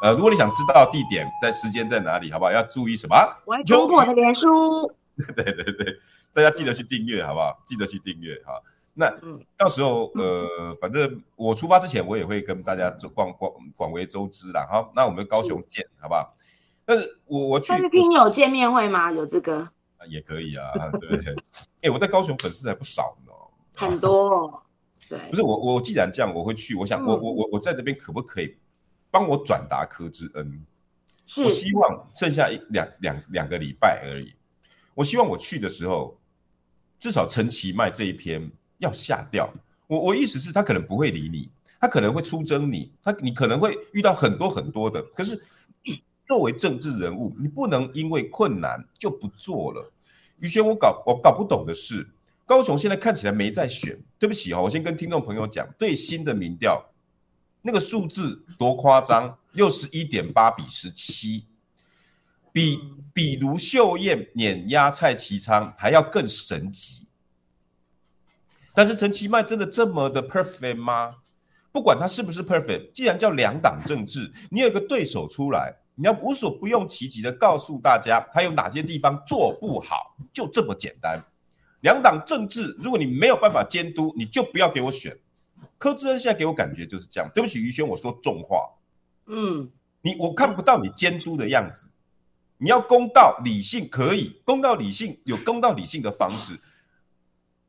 [0.02, 2.54] 呃，如果你想知道地点在时间在哪里，好不好？
[2.54, 3.18] 要注意什么？
[3.44, 4.90] 我要中我的脸书。
[5.36, 5.98] 对 对对，
[6.36, 7.64] 大家记得去订阅，好不好？
[7.66, 8.62] 记得去订阅哈。
[8.94, 9.10] 那
[9.56, 14.68] 到时候，呃，反正我出发之前，我也会跟大家广广广为周知啦。
[14.70, 16.36] 好，那我们高雄见，好不好？
[16.84, 19.14] 但是我我去，但是听友见面会吗？
[19.14, 19.62] 有这个？
[19.98, 21.18] 啊也可以啊， 对。
[21.80, 23.32] 哎、欸，我在高雄粉丝还不少呢，
[23.74, 24.62] 很多、哦。
[25.08, 26.76] 对， 不是我，我既然这样，我会去。
[26.76, 28.58] 我想，我我我我在这边可不可以
[29.10, 30.66] 帮我转达柯志恩？
[31.26, 31.44] 是。
[31.46, 34.34] 我希望剩下一两两两个礼拜而已。
[34.94, 36.18] 我希望我去的时候，
[37.00, 38.52] 至少陈其迈这一篇。
[38.80, 39.50] 要下掉，
[39.88, 45.02] 我我意思是，他可能不会理你，他可能会出征你，他你可能会遇到很多很多的。
[45.16, 45.42] 可是
[46.26, 49.94] 作为政治人物，你不能因为困难就不做了。
[50.40, 52.06] 宇轩，我搞我搞不懂的是，
[52.46, 53.98] 高雄现在看起来没在选。
[54.20, 56.86] 对不起哦，我先跟听众朋友讲，最新的民调
[57.62, 61.46] 那个数字多夸张，六十一点八比十七，
[62.56, 62.80] 比
[63.14, 67.06] 比卢秀燕碾压蔡其昌还要更神奇。
[68.74, 71.18] 但是陈其迈真的这么的 perfect 吗？
[71.74, 81.22] 不管他是不是 perfect，既然叫两党政治，你有一个对手出来，你要无所不用其极的告诉大家，他有哪些地方做不好，就这么简单。
[81.82, 85.14] 两党政治，如果你没有办法监督，你就不要给我选。
[85.78, 87.30] 柯志恩现在给我感觉就是这样。
[87.34, 88.70] 对不起，于轩，我说重话。
[89.26, 89.70] 嗯，
[90.02, 91.86] 你我看不到你监督的样子。
[92.58, 96.60] 你要公道理性可以，公道理性有公道理性的方式。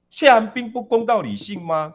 [0.08, 1.94] 谢寒冰不公道理性吗？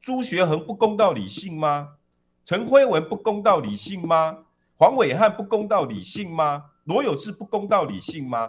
[0.00, 1.96] 朱学恒不公道理性吗？
[2.44, 4.44] 陈辉文不公道理性吗？
[4.76, 6.70] 黄伟汉不公道理性吗？
[6.84, 8.48] 罗有志不公道理性吗？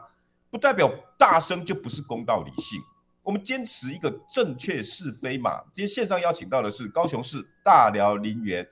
[0.51, 2.79] 不代表大声就不是公道理性。
[3.23, 5.63] 我们坚持一个正确是非嘛。
[5.73, 8.67] 今天线上邀请到的是高雄市大寮林园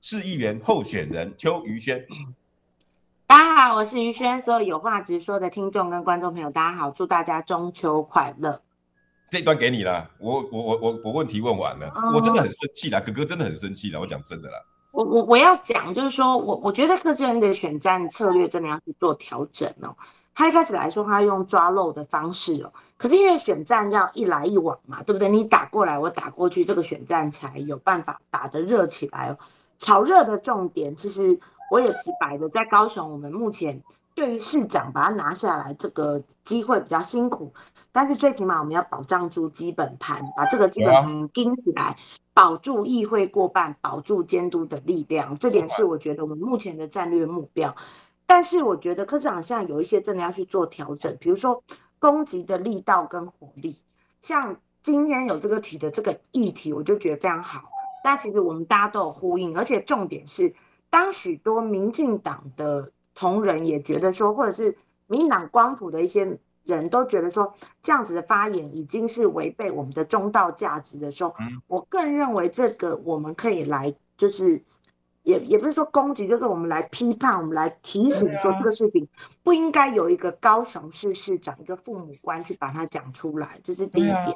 [0.00, 2.04] 市议员候选人邱于轩。
[3.28, 4.40] 大家好，我是于轩。
[4.40, 8.62] 所有有话直说的听众跟观众朋友，大家好，祝大家中秋快乐。
[9.28, 14.54] 这一段给你了，我我我我我问题问完了，哦、我真的很生气了，哥哥真的很生气了，我讲真的啦。
[14.92, 19.96] 我我我要讲就是说，我我觉得柯志恩的选战策略真的要去做调整哦。
[20.32, 25.28] 他一开始来说，他用抓漏的方式哦，可是因为选战要一来一往嘛，对不对？
[25.28, 29.38] 你打过来，我打过去，这个选战才有办法打得热起来哦。
[29.78, 33.82] 炒热的重点，其实我也直白的，在高雄，我们目前
[34.14, 37.52] 对于市长把它拿下来这个机会比较辛苦，
[37.92, 41.96] 但是最起码我们要保障住基本盘，把这个基本盘盯起来，
[42.34, 47.74] 保住议会过半，保住监督的力量，这点是我觉得我们目前的战略目标。
[48.26, 51.62] 但是我觉得科市长现在有一些真的要去做调整，比如说
[51.98, 53.76] 攻击的力道跟火力，
[54.20, 57.70] 像今天有这个提的这个议题，我就觉得非常好。
[58.02, 60.54] 那其实我们大家都有呼应，而且重点是，
[60.96, 71.34] 当许多民进党的同仁也觉得说，或者是民进党光谱的一些人都觉得说，这样子的发言已经是违背我们的中道价值的时候，
[71.66, 74.62] 我更认为这个我们可以来，就是
[75.22, 79.06] 也也不是说攻击，就是我们来批判，我们来提醒说这个事情
[79.42, 84.34] 不应该有一个高雄市市长一个父母官去把它讲出来，这是第一点。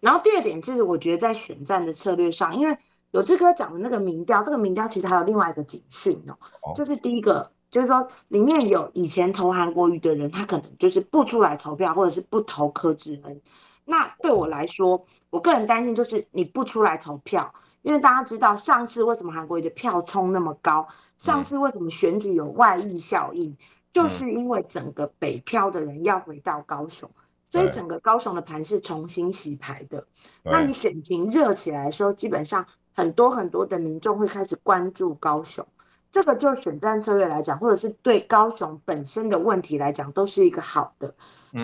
[0.00, 2.76] 然后第二点就是我觉得在选战的策略上，因为
[3.12, 13.42] 有志哥讲的那个民调，这个民调其实还有另外一个警讯哦，就是第一个就是说里面有以前投韩国瑜的人，他可能就是不出来投票，或者是不投柯志恩。
[13.84, 23.58] 那对我来说，我个人担心就是你不出来投票，因为大家知道上次为什么韩国瑜的票冲那么高，上次为什么选举有外溢效应，
[23.92, 27.10] 就是因为整个北漂的人要回到高雄，
[27.50, 30.06] 所以整个高雄的盘是重新洗牌的。
[30.42, 32.64] 那你选情热起来的时候，基本上。
[32.94, 35.66] 很多很多的民众会开始关注高雄，
[36.10, 41.14] 这个就选战策略来讲，或者是对高雄本身的问题来讲，都是一个好的。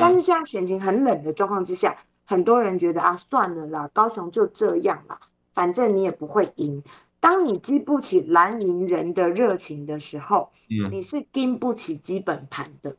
[0.00, 5.20] 但是现在选情很冷的状况之下，很多人觉得啊，算了啦，高雄就这样啦，
[5.54, 6.82] 反正你也不会赢。
[7.20, 10.50] 当你激不起蓝营人的热情的时候，
[10.90, 12.96] 你是经不起基本盘的，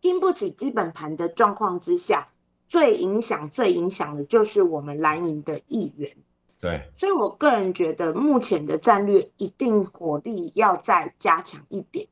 [0.00, 2.28] 经不起基本盘的状况之下，
[2.68, 6.16] 最影响、最影响的就是我们蓝营的议员。
[6.62, 12.06] 对，所以我个人觉得目前的战略一定火力要再加强一点。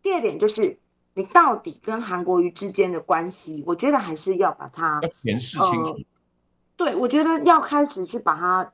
[0.00, 0.78] 第二点就是
[1.12, 5.94] 你到底跟韩国瑜之间的关系，我觉得还是要把它诠释清楚。
[5.94, 6.04] 呃，
[6.76, 8.72] 对，我觉得要开始去把它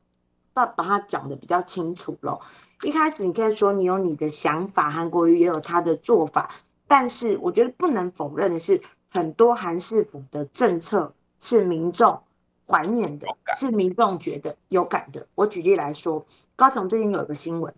[0.53, 2.41] 把把它讲得比较清楚了。
[2.83, 6.51] 一开始你可以说你有你的想法，韩国瑜也有他的做法，
[6.87, 12.21] 但是我觉得不能否认的是，很多韩市府的政策是民众。
[12.73, 13.27] 怀念的
[13.61, 15.27] 是民众觉得有感的。
[15.35, 17.75] 我举例来说，高雄最近有一个新闻，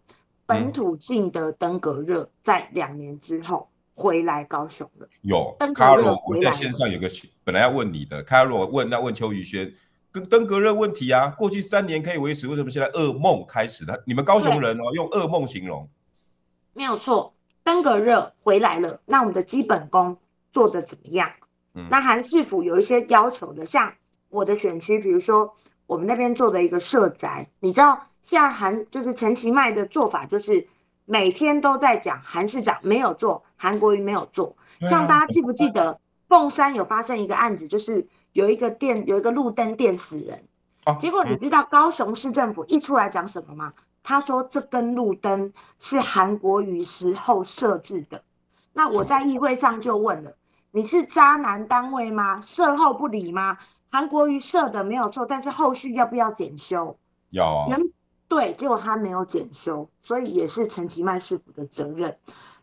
[0.46, 5.08] 本土性的登革热在两年之后回来高雄了。
[5.22, 7.08] 有，卡罗，我在线上有个
[7.42, 9.74] 本来要问你的，卡罗问那问邱宇轩，
[10.12, 14.00] 跟登革热问题啊，过去三年可以维持，为什么现在噩梦开始了？
[14.06, 15.88] 你们高雄人哦，用噩梦形容，
[16.72, 19.00] 没有错，登革热回来了。
[19.06, 20.18] 那我们的基本功
[20.52, 21.32] 做的怎么样？
[21.74, 23.94] 嗯，那韩市府有一些要求的，像。
[24.34, 25.54] 我的选区，比如说
[25.86, 30.66] 我们那边做的一个社宅，你知道现在韩就是陈其迈的做法，就是
[31.04, 34.56] 每天都在讲韩市长没有做，韩国瑜没有做。
[34.80, 40.44] 像大家记不记得凤山有发生一个案子，就是有一个电有一个路灯电死人，
[40.98, 43.72] 结果你知道高雄市政府一出来讲什么吗？
[44.02, 48.22] 他说这根路灯是韩国瑜时候设置的。
[48.72, 50.34] 那我在议会上就问了，
[50.72, 52.42] 你是渣男单位吗？
[52.42, 53.58] 售后不理吗？
[53.94, 56.98] 韩国瑜设的没有错，但是后续要不要检修？
[57.30, 57.66] 要啊。
[57.68, 57.78] 原
[58.26, 62.16] 对，结果他没有检修，所以也是陈其迈市府的责任。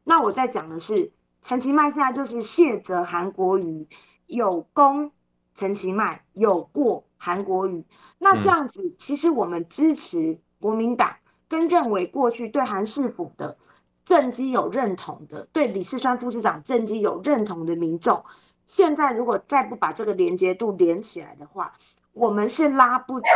[0.04, 3.88] 那我在讲的是，陈其迈现在就是卸责韩国瑜，
[4.28, 5.13] 有功
[5.56, 7.86] 陈其迈，有过韩国瑜。
[8.20, 11.15] 那这样子，其实我们支持国民党，
[11.48, 13.58] 跟认为过去对韩市府的
[14.04, 18.26] 政绩有认同的，对李世川副市长政绩有认同的民众。
[18.72, 21.74] 现在如果再不把这个连接度连起来的话，
[22.14, 23.28] 我们是拉不起、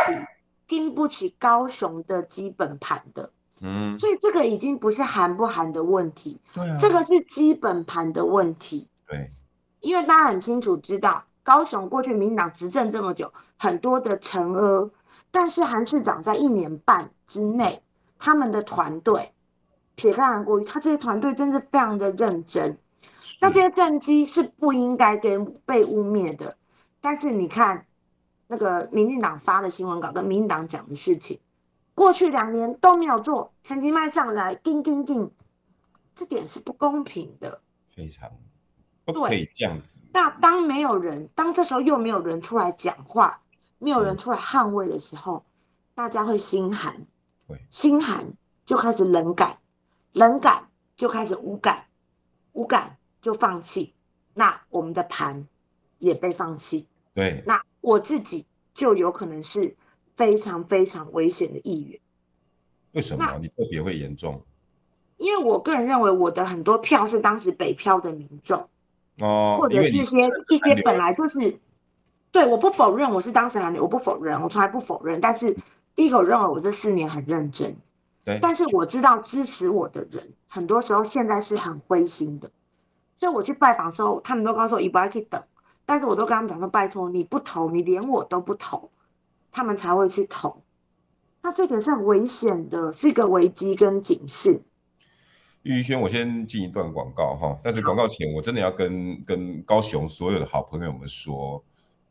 [0.66, 3.28] 经不起高雄的基本盘的。
[3.60, 8.88] 嗯，所以这个已经不是含不含的问题，对啊，这个是基本盘的问题。
[9.06, 9.30] 对，
[9.80, 14.90] 因为大家很清楚知道，高雄过去民进党执政这么久，很多的成阿，
[15.30, 17.82] 但是韩市长在一年半之内，
[18.18, 19.32] 他们的团队
[19.96, 22.78] 撇开韩国瑜，他这些团队真的非常的认真。
[23.40, 26.56] 那这些政绩是不应该跟被污蔑的，
[27.00, 27.86] 但是你看
[28.46, 31.40] 那个民进党发的新闻稿跟民进党讲的事情，
[31.94, 35.30] 过去两年都没有做，成绩迈上来，叮叮叮，
[36.14, 38.30] 这点是不公平的，非常
[39.04, 40.00] 不可以这样子。
[40.12, 43.42] 那当没有人，当这时候又没有人出来讲话，
[43.78, 45.50] 没有人出来捍卫的时候，嗯、
[45.94, 47.06] 大家会心寒，
[47.70, 49.58] 心寒就开始冷感，
[50.12, 51.85] 冷感就开始无感，
[52.56, 52.96] 无感。
[53.22, 53.92] 就放弃，
[54.34, 55.48] 那我们的盘
[55.98, 56.86] 也被放弃。
[57.12, 59.74] 对，那我自己就有可能是
[60.14, 61.98] 非常非常危险的一员。
[62.92, 64.42] 为什么你特别会严重？
[65.16, 68.68] 因为我个人认为我的很多票是当时北漂的民众
[69.18, 71.58] 哦，或者一些一些本来就是，
[72.30, 75.20] 对，我不否认我是当时韩流，我不否认，我从来不否认。
[75.20, 75.56] 但是
[75.96, 77.76] 第一个，我认为我这四年很认真。
[78.26, 82.50] 对，但是我知道支持我的人，很多时候现在是很灰心的。
[83.18, 85.44] 所以我去拜访的时候，他们都告诉我，你不要去等。
[85.86, 88.90] 但是我都跟他们讲说，拜托你不投，你连我都不投，
[89.52, 90.62] 他们才会去投。
[91.40, 94.60] 那这个是很危险的，是一个危机跟警讯。
[95.62, 101.64] 玉轩，我先进一段广告哈，但是广告前我真的要跟跟高雄所有的好朋友们说，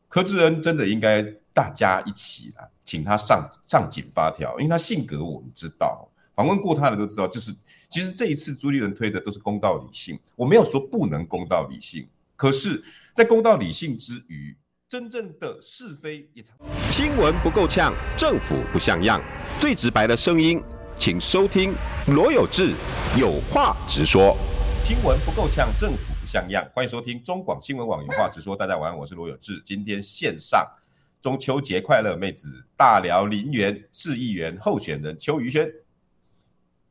[0.07, 1.21] 柯志恩真的应该
[1.53, 7.53] 大家一起来，请他上上紧发条，因为他性格我们知道，访问过他的都知道，就是
[7.89, 14.55] 其实这一次朱立伦推的都是公道理性，我没有说不能公道理性，可是，在公道理性之余，
[14.87, 16.55] 真正的是非也常
[16.91, 19.21] 新闻不够呛，政府不像样，
[19.59, 20.61] 最直白的声音。
[20.97, 21.73] 请收听
[22.07, 22.71] 罗有志
[23.19, 24.37] 有话直说。
[24.81, 26.67] 新闻不够呛，政府不像样。
[26.73, 28.55] 欢迎收听中广新闻网有话直说。
[28.55, 29.61] 大家晚安，我是罗有志。
[29.63, 30.67] 今天线上
[31.21, 35.71] 中秋节快乐，妹子大寮林园市议员候选人邱于轩。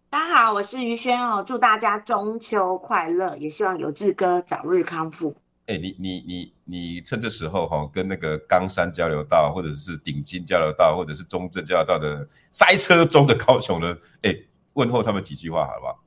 [0.08, 5.36] 大家好，我是于轩哦，祝大家中秋快乐，也希望有志哥早日康复。
[5.66, 13.92] 哎、欸，你你你你趁这时候哈，跟那个冈山交流道，或者是顶金交流道，或者是中正交流道的塞车中的高雄人，
[14.22, 16.03] 哎、欸，问候他们几句话，好不好？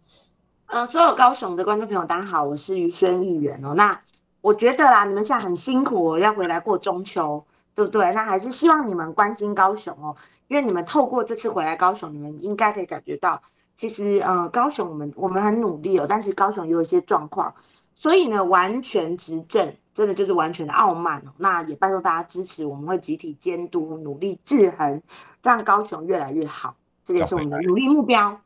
[0.67, 3.73] 呃，所有高雄的观众朋友，大家好，我是于轩议员哦。
[3.73, 4.01] 那
[4.41, 8.11] 我觉得啦，你们现在很辛苦哦，要回来过中秋，对不对？
[8.13, 10.17] 那还是希望你们关心高雄哦，
[10.49, 13.41] 因为你们透过这次回来高雄，你们应该可以感觉到，
[13.77, 17.55] 其实呃，高雄我们我们很努力哦，但是高雄也有一些状况。
[17.95, 21.31] 所以呢，完全执政真的就是完全的傲慢哦。
[21.37, 25.01] 那也拜托大家支持，我们会集体监督，努力制衡，
[25.41, 26.75] 让高雄越来越好。
[27.05, 28.41] 这也是我们的努力目标。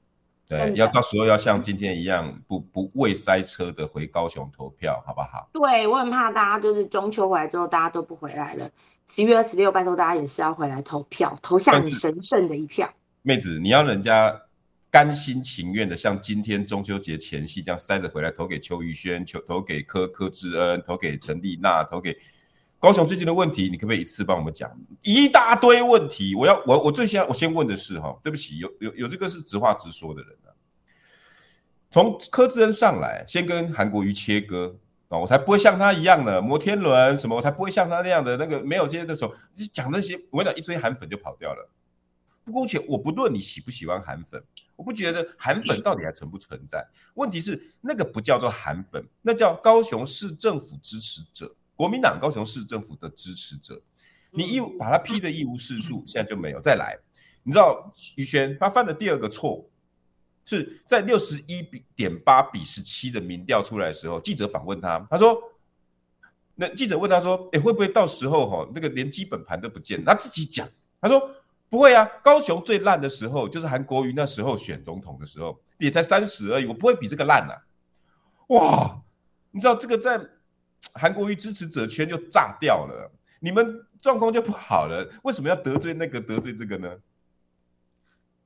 [0.57, 5.49] 对，要到时候要像今天一样，不不畏塞车的回高雄投票，好不好？
[5.53, 8.69] 对，我很怕大家就是中秋回来之后，大家都不回来了。
[9.13, 12.93] 十月二十六，拜托大家也是要回来投票，投下你神圣的一票。
[13.21, 14.41] 妹子，你要人家。
[14.93, 22.13] 甘心情愿的，像今天中秋节前夕这样塞着回来，投给邱宇轩，投投给柯柯志恩，投给陈丽娜，投给
[22.81, 26.33] 高雄最近的问题，你可不可以一次帮我们讲一大堆问题？
[26.33, 30.49] 我要我我最先我先问的是哈，对不起，有有有这个是直话直说的人啊。
[31.91, 34.75] 从柯志恩上来，先跟韩国瑜切割
[35.09, 41.69] 啊，我才不会像他一样的摩天轮什么，我才不会像他那样的那个没有这些的时候，你讲那些，我讲一堆韩粉就跑掉了。
[42.43, 44.43] 不过且我不论你喜不喜欢韩粉，
[44.75, 46.83] 我不觉得韩粉到底还存不存在。
[47.13, 53.81] 问题是那个不叫做韩粉，那叫高雄市政府支持者，国民党高雄市政府的支持者。
[54.29, 56.95] 你一把他批的一无是处，现在就没有再来。
[57.41, 59.67] 你知道于轩他犯的第二个错，
[60.45, 65.35] 是在六十一点八比十七的民调出来的时候，记者访问他，他说，
[66.53, 70.05] 那记者问他说，哎，会不会到时候哈那个连基本盘都不见？
[70.05, 70.69] 他自己讲，
[71.01, 71.31] 他说。
[71.71, 77.55] 不会啊，高雄最烂的时候就是韩国瑜那时候选总统的时候，也才三十而已，我不会比这个烂啊！
[78.47, 79.01] 哇，
[79.51, 80.19] 你知道这个在
[80.93, 86.89] 韩国瑜支持者圈就炸掉了，你们状况就不好了，为什么要得罪那个得罪这个呢？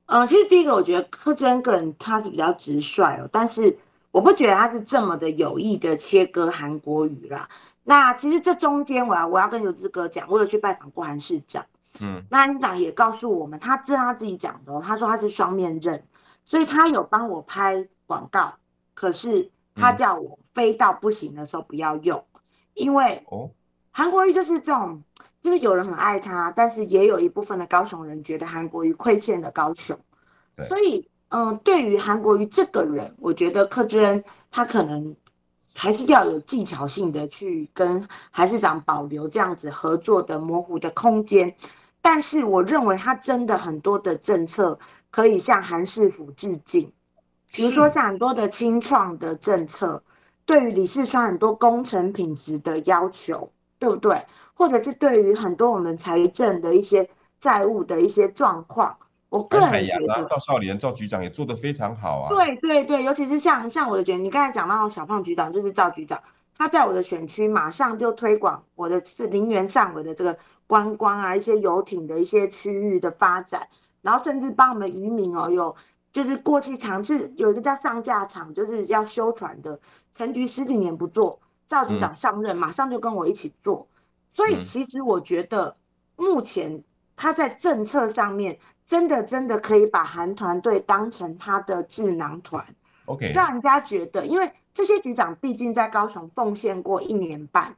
[0.06, 3.78] 呃，其实第一个我觉得柯志恩个人他是比较直率哦，但是
[4.12, 7.48] 我不觉得他是这么的有意的切割韩国瑜啦。
[7.82, 11.66] 那其实这中间我要我要跟游志哥讲，我有去拜访过韩市长。
[11.98, 16.04] 嗯，那韩市长也告诉我们，他这是他自己讲的哦，他说他是双面刃，
[16.44, 18.54] 所以他有帮我拍广告，
[18.94, 22.24] 可是他叫我飞到不行的时候不要用，
[22.72, 23.50] 因为哦，
[23.92, 25.02] 韩国瑜就是这种，
[25.42, 29.98] 就是有人很爱他，但是也有一部分的高雄人觉得韩国瑜亏欠了高雄，
[30.56, 35.14] 对，所以嗯、呃，对于韩国瑜这个人，我觉得柯志恩他可能
[35.74, 41.54] 还是要有技巧性的去跟韩市长保留这样子合作的模糊的空间。
[42.00, 44.78] 但是我认为他真的很多的政策
[45.10, 46.92] 可以向韩市府致敬，
[47.52, 50.04] 比如说像很多的清创的政策，
[50.46, 54.24] 对于李四川很多工程品质的要求，对不对？
[54.54, 58.96] 或者是对于很多我们财政的一些债务的一些状况，
[59.28, 62.28] 我个人觉得赵少莲赵局长也做得非常好啊。
[62.30, 66.22] 对对对，尤其是像像我的觉得，你刚才讲到小胖局长就是赵局长，
[66.56, 70.38] 他在我的选区马上就推广我的是林园上尾的这个。
[70.68, 73.68] 观光啊，一些游艇的一些区域的发展，
[74.02, 75.76] 然后甚至帮我们渔民哦，有
[76.16, 79.80] 就是过气厂，是有一个叫上架场，就是要修船的，
[80.14, 83.86] 陈局十几年不做，赵局长上任，马上就跟我一起做。
[84.32, 85.76] 所以其实我觉得，
[86.16, 86.82] 目前
[87.16, 92.64] 他在政策上面，真的真的可以把韩团队当成他的智囊团。
[93.04, 97.76] OK，让人家觉得，因为这些局长毕竟在高雄奉献过一年半，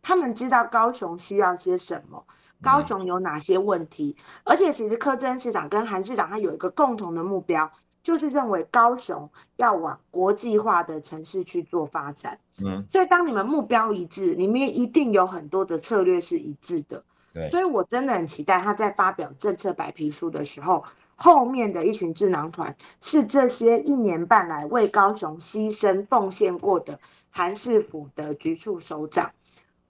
[0.00, 2.24] 他们知道高雄需要些什么，
[2.62, 7.70] 高雄有哪些问题，而且其实柯真市长跟韩市长他有一个共同的目标。
[8.02, 17.04] 就是认为高雄要往国际化的城市去做发展，嗯，所以当你们目标一致，里面一定有很多的策略是一致的，
[17.34, 20.84] 对，所以我真的很期待他在发表政策白皮书的时候，
[21.14, 26.98] 后面的一群智囊团是这些一年半来为高雄牺牲奉献过的
[27.28, 29.32] 韩市府的局处首长，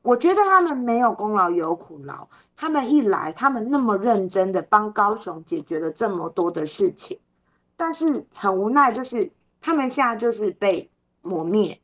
[0.03, 7.19] 我觉得他们没有功劳有苦劳，他们一来，他们那么认真的帮高雄解决了这么多的事情。
[7.77, 9.31] 但是很无奈，就是
[9.61, 10.91] 他们现在就是被
[11.23, 11.81] 抹灭，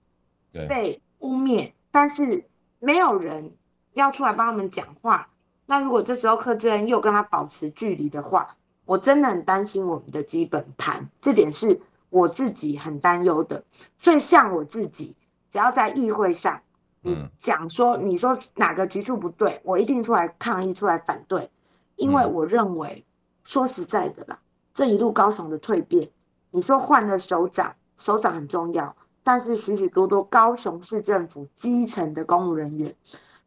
[0.53, 2.45] 被污蔑，但是
[2.79, 3.53] 没有人
[3.93, 5.29] 要出来帮他们讲话。
[5.65, 13.65] 那如果这时候柯志恩又跟他保持距离的话，我真的很担心我们的基本盘，这点是我自己很担忧的。
[13.99, 15.17] 所以像我自己，
[15.51, 16.61] 只要在议会上，
[17.07, 21.51] 你讲说你说哪个局处不对，我一定出来抗议，出来反对，
[21.95, 23.05] 因为我认为，
[23.45, 24.41] 说实在的啦。
[24.75, 26.11] 这一路高雄的蜕变，
[26.51, 28.95] 你说换了首长，首长很重要，
[29.25, 32.95] 但是许许多多高雄市政府基层的公务人员，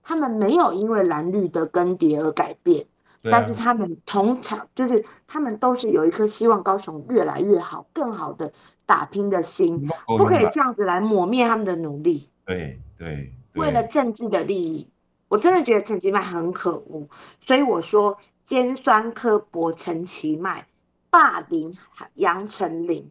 [0.01, 2.87] 他们没有因为蓝绿的更迭而改变，
[3.21, 8.53] 啊、但是他们同场就是他们都是有一颗希望高雄越来越好、更好的
[8.87, 12.27] 打拼的心，不可以这样子来磨灭他们的努力。
[12.45, 14.87] 对对，对，为了政治的利益，
[15.27, 17.07] 我真的觉得陈其迈很可恶，
[17.45, 20.65] 所以我说尖酸刻薄陈其迈。
[21.11, 21.75] 霸凌
[22.13, 23.09] 杨丞琳，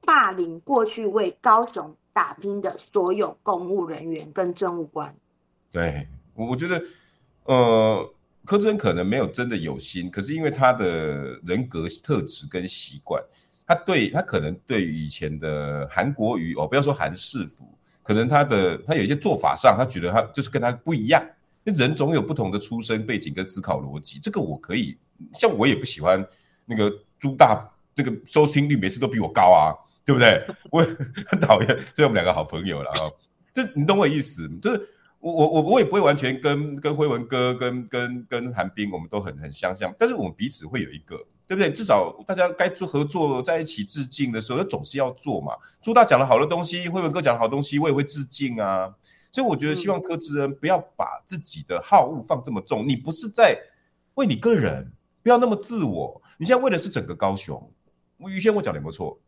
[0.00, 5.14] 霸凌过去为高雄打拼的所有公务人员跟政务官。
[5.70, 6.82] 对，我我觉得，
[7.44, 8.12] 呃，
[8.44, 13.22] 柯志恩可能没有真的有心，可是因为他的人格特质跟习惯，
[13.64, 21.22] 他对他可能对于以前的韩国瑜哦，不要说韩市府，可能他的他有一些做法上，他觉得他就是跟他不一样。
[21.64, 24.96] 那人总有不同的出身背景跟思考逻辑，这个我可以，
[25.34, 26.24] 像我也不喜欢
[26.64, 26.92] 那个。
[27.18, 29.72] 朱大那个收听率每次都比我高啊，
[30.04, 30.38] 对不对？
[30.70, 30.86] 我
[31.28, 33.08] 很讨厌，所以我们两个好朋友了啊。
[33.54, 34.46] 这你懂我意思？
[34.60, 34.88] 就是
[35.18, 41.16] 我我我我也不会完全跟跟辉文哥跟跟跟韩冰，我们都很很相像，但是我们彼此会有一个，
[41.46, 41.72] 对不对？
[41.72, 45.52] 至少大家该做合作在一起致敬的时候，总是要做嘛。
[45.80, 48.92] 朱大讲了好的东西，辉文哥讲了好东西，我也会致敬啊。
[49.32, 53.56] 所以我觉得希望柯志恩不要把自己的好恶放这么重，你不是在
[54.14, 54.90] 为你个人，
[55.22, 56.22] 不要那么自我。
[56.38, 57.70] 你现在为的是整个高雄，
[58.18, 59.18] 于先我讲的有没有错？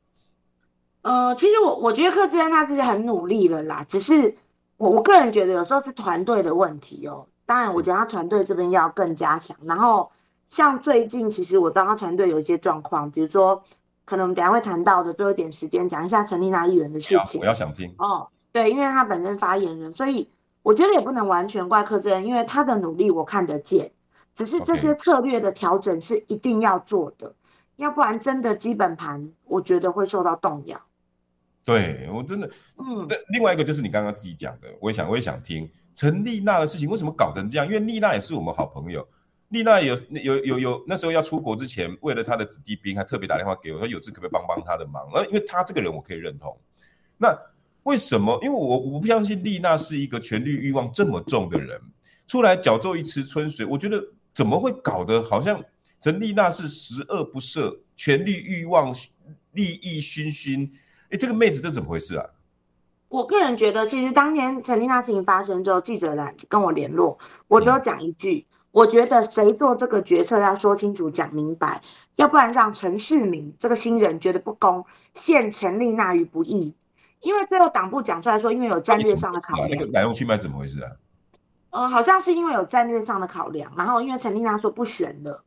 [1.03, 4.37] 呃，其实我我觉得柯志恩他自己很努力了啦，只是
[4.77, 7.29] 我我个人觉得有时候是团队的问题哦。
[7.47, 9.57] 当然，我觉得他团队这边要更加强。
[9.62, 10.11] 然后
[10.49, 13.64] 像最近，其实我知道他团队有一些状况，比如说
[14.05, 17.40] 可能我们等下会谈到的，最后一点时间讲一下陈丽娜议员的事情。
[17.40, 20.30] 我要想听哦，对，因为她本身发言人，所以
[20.62, 23.92] 我觉得也不能完全怪柯志恩，因为她的努力我看得见。
[24.34, 27.34] 只是这些策略的调整是一定要做的.
[27.74, 30.80] 要不然真的基本盘我觉得会受到动摇。
[31.64, 37.66] 对，我真的，嗯，那另外一个就是你刚刚自己讲的，我也想我也想听陈丽娜的事情为什么搞成这样？
[37.66, 39.07] 因为丽娜也是我们好朋友，
[39.49, 45.09] 丽娜有有有有那时候要出国之前，为了她的子弟兵，还特别打电话给我，说有志可不可以帮帮她的忙？
[45.12, 46.57] 而因为她这个人我可以认同。
[47.16, 47.36] 那
[47.82, 48.38] 为什么？
[48.42, 51.80] 因为我我不相信丽娜是一个权力欲望这么重的人，
[52.26, 54.05] 出来搅作一池春水，我觉得。
[54.34, 55.61] 怎么会搞得好像
[55.99, 58.94] 陈丽娜是十恶不赦、权力欲望、
[59.51, 60.70] 利益熏熏？
[61.11, 62.24] 哎，这个妹子这怎么回事啊？
[63.09, 67.18] 我个人觉得，其实当天陈丽娜事情发生之后，记者来跟我联络，
[67.49, 71.83] 我只有讲一句：嗯、我觉得谁做这个决策要说清楚、讲明白，
[72.14, 76.76] 要不然让陈世明这个新人觉得不公，陷陈丽娜于不义。
[77.20, 79.68] 因为最后党部讲出来说，因为有战略上的考量。
[79.68, 80.93] 那个来龙去脉怎么回事啊？
[81.70, 85.43] 呃，好像是因为有战略上的考量，然后因为陈丽娜说不选了，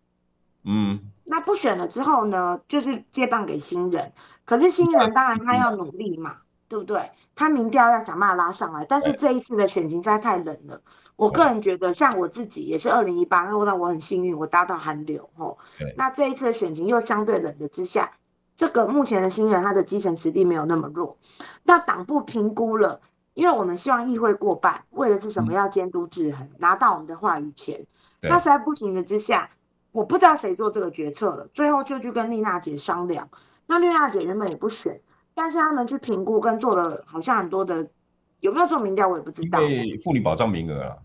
[0.66, 4.12] 嗯，那不选了之后呢，就是接棒给新人，
[4.44, 7.12] 可是新人当然他要努力嘛，嗯、对不对？
[7.34, 10.82] 他民调要想办法拉上来，但是这一次的选情实在太冷了。
[11.22, 15.60] 我个人觉得，像我自己也是二零一八，那我很幸运，我搭到韩流吼。
[15.96, 18.14] 那这一次的选情又相对冷的之下，
[18.56, 21.20] 这个目前的新人他的基层实力没有那么弱，
[21.62, 23.02] 那党部评估了。
[23.36, 25.54] 因为我们希望议会过半，为的是什么？
[25.54, 27.86] 要监督制衡，嗯、拿到我们的话语权。
[28.20, 29.52] 那实在不行的之下，
[29.92, 31.48] 我不知道谁做这个决策了。
[31.54, 33.30] 最后就去跟丽娜姐商量。
[33.68, 35.00] 那丽娜姐原本也不选，
[35.36, 37.88] 但是他们去评估跟做了好像很多的
[38.40, 39.62] 有没有做民调我也不知道。
[39.62, 40.98] 因为妇女保障名额啊。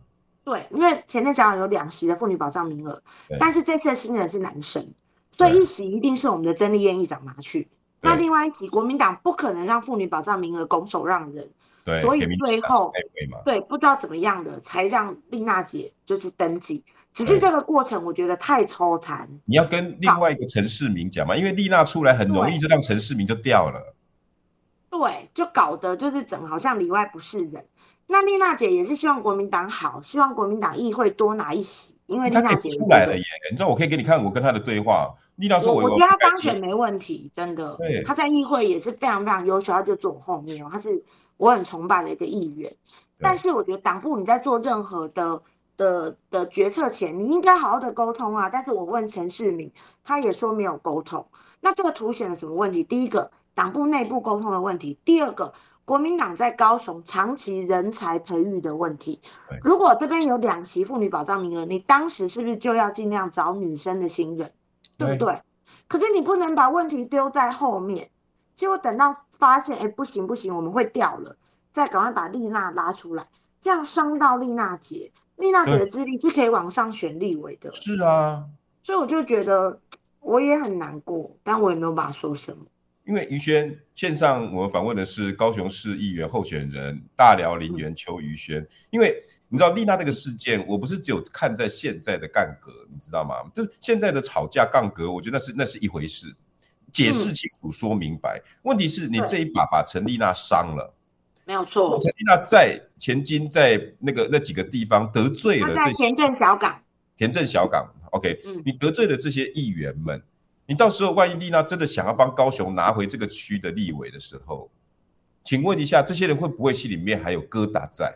[0.47, 3.03] 对，因为前天早上有两席的妇女保障名额，
[3.41, 4.93] 但是这次的新人是男生，
[5.33, 7.67] 所以一席一定是我们的曾丽燕议长拿去。
[8.01, 11.51] 那另外一席国民党不可能让妇女保障名额拱手让人，
[11.85, 12.93] 对，所以最后
[13.45, 16.85] 对不知道怎么样的才让丽娜姐就是登记。
[17.13, 19.29] 只是这个过程我觉得太抽残。
[19.47, 23.97] 你要跟另外一个陈世明讲嘛，因为丽娜出来很容易就让陈世明就掉了。
[24.91, 27.67] 对，就搞得就是整好像里外不是人。
[28.07, 33.25] 那丽娜姐也是希望国民党好，希望国民党议会多拿一席，因为丽娜姐出来了耶。
[33.51, 35.15] 你知道我可以给你看我跟她的对话。
[35.37, 37.77] 丽娜说我：“我觉得她当选没问题，真的。
[37.77, 41.05] 对，她在议会也是非常非常优秀，她就坐我后面哦，她是
[41.37, 42.75] 我很崇拜的一个议员。
[43.19, 45.43] 但是我觉得党部你在做任何的。”
[45.79, 48.49] 的的决策前，你应该好好的沟通啊。
[48.49, 49.73] 但是我问陈世明，
[50.05, 51.27] 他也说没有沟通。
[51.61, 52.83] 那这个凸显了什么问题？
[52.83, 55.53] 第一个，党部内部沟通的问题；第二个，
[55.87, 59.23] 国民党在高雄长期人才培育的问题。
[59.63, 64.53] 如果这边有两席妇女保障名额，你当时是不是就要尽量找女生的新人，
[64.99, 65.41] 对不对？
[65.87, 68.11] 可是你不能把问题丢在后面，
[68.57, 71.37] 结果等到发现，哎，不行不行，我们会掉了，
[71.73, 73.29] 再赶快把丽娜拉出来，
[73.63, 75.13] 这样伤到丽娜姐。
[75.37, 78.47] 丽娜姐的资历是可以往上选立委的，是啊，
[78.83, 79.79] 所以我就觉得
[80.19, 82.65] 我也很难过，但我也没有办法说什么。
[83.07, 93.37] 因为于轩线上我们访问的是高雄市议员候选人大寮林园邱于轩，嗯，因为你知道丽娜那个事件，我不是只有看在现在的杠杆，你知道吗？
[93.55, 96.35] 就现在的吵架杠格，我觉得那是那是一回事，
[96.93, 98.39] 解释清楚说明白。
[98.39, 100.93] 嗯，问题是你这一把把陈丽娜伤了。
[101.45, 106.83] 没有错，陈丽娜在前金在那个那几个地方得罪了这些田镇小港，
[107.17, 110.21] 田镇小港，OK，、嗯、你得罪了这些议员们，
[110.67, 114.71] 你到时候万一丽娜真的想要帮高雄拿回这个区的立委的时候，
[115.45, 118.13] 请问一下，这些人会不会心里面还有疙瘩在？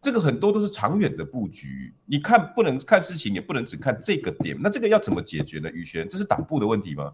[0.00, 5.70] 这个很多都是长远的布局，你看不能看事情，也不能只看这个点，那这个要怎么解决呢？
[5.70, 7.12] 宇轩，这是党部的问题吗？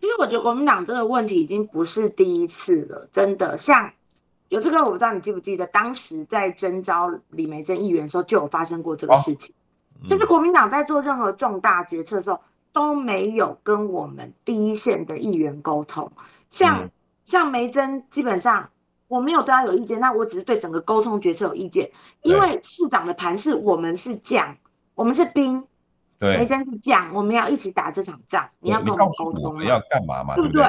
[0.00, 3.92] 其实我觉得国民党这个问题已经不是第一次了，真的像。
[4.50, 9.54] 有这个我不知道你记不记得，当时在征召李梅珍议员的时候就有发生过这个事情，
[9.94, 12.40] 哦嗯、就是国民党在做任何重大决策的时候
[12.74, 16.12] 都没有跟我们第一线的议员沟通，
[16.50, 16.90] 像、嗯、
[17.24, 18.68] 像梅珍基本上
[19.08, 24.56] 我没有对他有意见，那我只是对整个沟通决策有意见，因为市长的盘是我们是将，
[24.94, 25.64] 我们是兵，
[26.18, 30.66] 对，梅珍是将，我们要一起打这场仗，你要跟我们沟通，我们要干嘛嘛，对不对？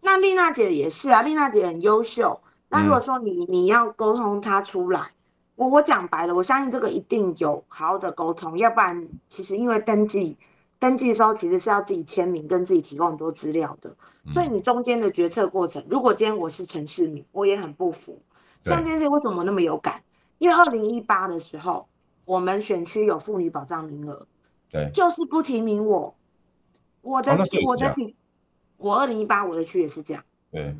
[0.00, 2.40] 那丽娜姐也是啊，丽娜姐很优秀。
[2.68, 5.08] 那如果说你你要沟通她出来，
[5.56, 10.36] 我我讲白了，我相信这个一定有好好的沟通，要不然其实因为登记
[10.78, 13.96] 登记的时候其实是要自己签名跟自己提供很多资料的，
[14.32, 18.22] 所以你中间的决策过程，如果今天我是陈世民，我也很不服。
[18.64, 20.02] 像这件事为什么那么有感？
[20.38, 21.88] 因为二零一八的时候，
[22.24, 24.26] 我们选区有妇女保障名额，
[24.70, 26.14] 对，就是不提名我，
[27.02, 27.94] 我的我的
[28.76, 30.74] 我二零一八我的区也是这样，对。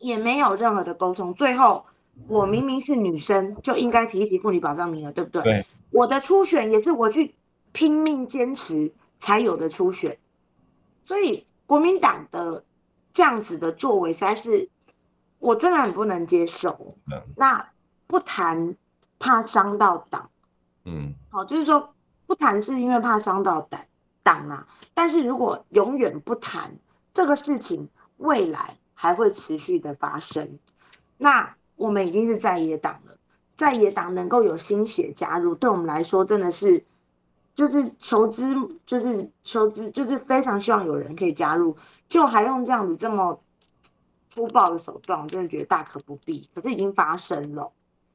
[0.00, 1.86] 也没有任何的沟通，最后
[2.26, 5.42] 我明明是女生，就应该提起妇女保障名额，对不对？
[5.42, 5.66] 对。
[5.92, 7.34] 我的初选也是我去
[7.72, 8.92] 拼命坚持
[9.24, 10.18] 才有的初选，
[11.06, 12.64] 所以国民党的
[13.14, 14.68] 这样子的作为实在是
[15.38, 16.98] 我真的很不能接受。
[17.10, 17.22] 嗯。
[17.36, 17.70] 那
[18.06, 18.76] 不谈
[19.18, 20.28] 怕伤到党，
[20.84, 21.94] 嗯，好，就是说
[22.26, 23.80] 不谈是因为怕伤到党
[24.22, 26.76] 党啊，但是如果永远不谈
[27.14, 28.76] 这个事情，未来。
[28.96, 30.60] 还会持续的发生，
[31.18, 33.18] 那我们已经是在野党了，
[33.58, 36.84] 在野党能够有新血加入，对我们来说真的是，
[37.54, 38.44] 就是求知，
[38.84, 41.76] 就是求知，就是非常希望有人可以加入，
[42.08, 43.40] 就还用这样子这么
[44.30, 46.48] 粗暴的手段，我真的觉得大可不必。
[46.54, 47.70] 可是已经发生了，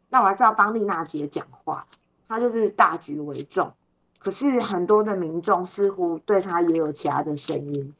[0.09, 1.87] 那我还是要帮丽娜姐讲话，
[2.27, 3.73] 她就是大局为重，
[4.17, 7.93] 可是很多的民众似乎对她也有其他的声音，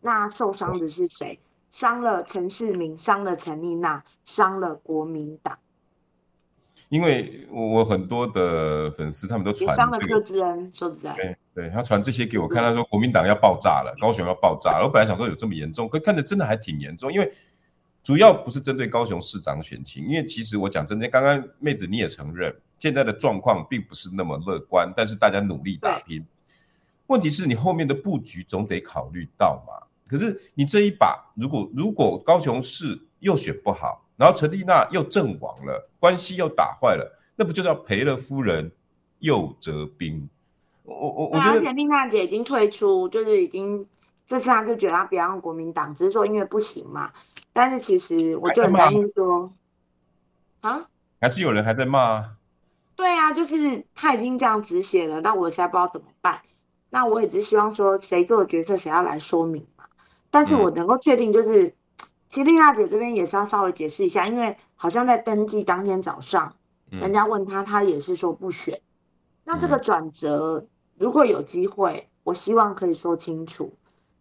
[0.00, 1.40] 那受伤的是谁？
[1.70, 5.58] 伤了陈世明，伤了陈丽娜，伤了国民党。
[6.88, 10.22] 因为我我很多的粉丝，他们都传、这个。
[10.72, 14.84] 说实在，对对，他传这些给我看，他说国民党要爆炸了，高雄要爆炸了。
[14.84, 17.12] 我本来想说有这么严重，可看着真的还挺严重。
[17.12, 17.32] 因为
[18.02, 26.24] 主要不是针对高雄市长选情，因为其实我讲真的，刚刚妹子你也承认，现在的状况并不是那么乐观，但是大家努力打拼。
[27.06, 29.86] 问题是你后面的布局总得考虑到嘛。
[30.06, 38.70] 可是你这一把，如果如果高雄市又选不好，然后陈丽娜又阵亡了，关系又打坏了，那不就叫赔了夫人
[39.18, 40.28] 又折兵？
[40.84, 43.86] 我我我觉得，而且丽娜姐已经退出，就是已经
[44.26, 47.12] 这次她就觉得她不要用国民党，只是说因为不行嘛。
[47.52, 49.52] 但是其实我就很担心说，
[50.60, 50.88] 啊，
[51.20, 52.36] 还是有人还在骂啊？
[52.96, 56.42] 对啊，就是他已经这样止血了，那我实在不知道怎么办。
[56.90, 59.84] 那我也只希望说，谁做的决策，谁要来说明嘛。
[60.30, 61.72] 但是我能够确定，就是、嗯、
[62.34, 66.56] 其实丽娜姐这边也是要稍微解释一下，因为好像在登记当天早上，
[66.90, 68.80] 嗯、人家问她，她也是说不选。
[69.44, 70.66] 那这个转折，
[70.98, 73.72] 如果有机会，我希望可以说清楚，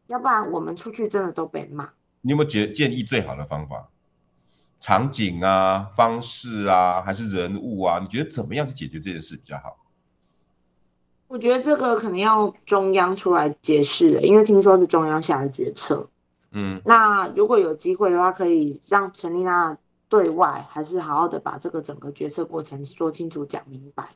[0.05, 1.89] 要不然我们出去真的都被骂。
[2.22, 3.89] 你有没有建建议最好的方法？
[4.80, 7.97] 场景啊，方式啊，还是人物啊？
[7.97, 9.76] 你觉得怎么样去解决这件事比较好？
[11.28, 16.11] 我觉得这个可能要中央出来解释，因为听说是中央下的决策。
[16.54, 19.78] 嗯，那如果有机会的话，可以让陈丽娜
[20.08, 24.10] 对外还是好好的把这个整个决策过程说清楚、讲明白。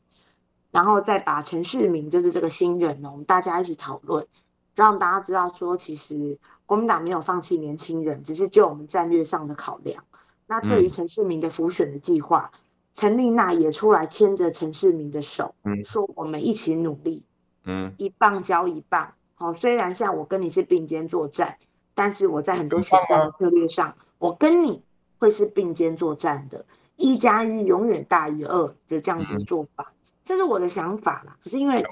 [0.69, 4.27] 然后再把陈世明，就是这个新人呢，我们大家一起讨论，
[4.75, 10.03] 让大家知道说，其实国民党没有放弃年轻人，只是就我们战略上的考量。
[10.45, 12.51] 那对于陈世明的辅选的计划，
[12.93, 17.23] 陈丽娜也出来牵着陈世明的手，说我们一起努力，
[17.63, 19.13] 嗯，一棒交一棒。
[19.35, 21.57] 好，虽然像我跟你是并肩作战，
[21.97, 24.83] 但是我在很多选战的策略上，我跟你
[25.17, 26.63] 会是并肩作战的，
[26.95, 29.91] 一加一永远大于二的这样子的做法。
[30.23, 31.83] 这是我的想法啦，可是因为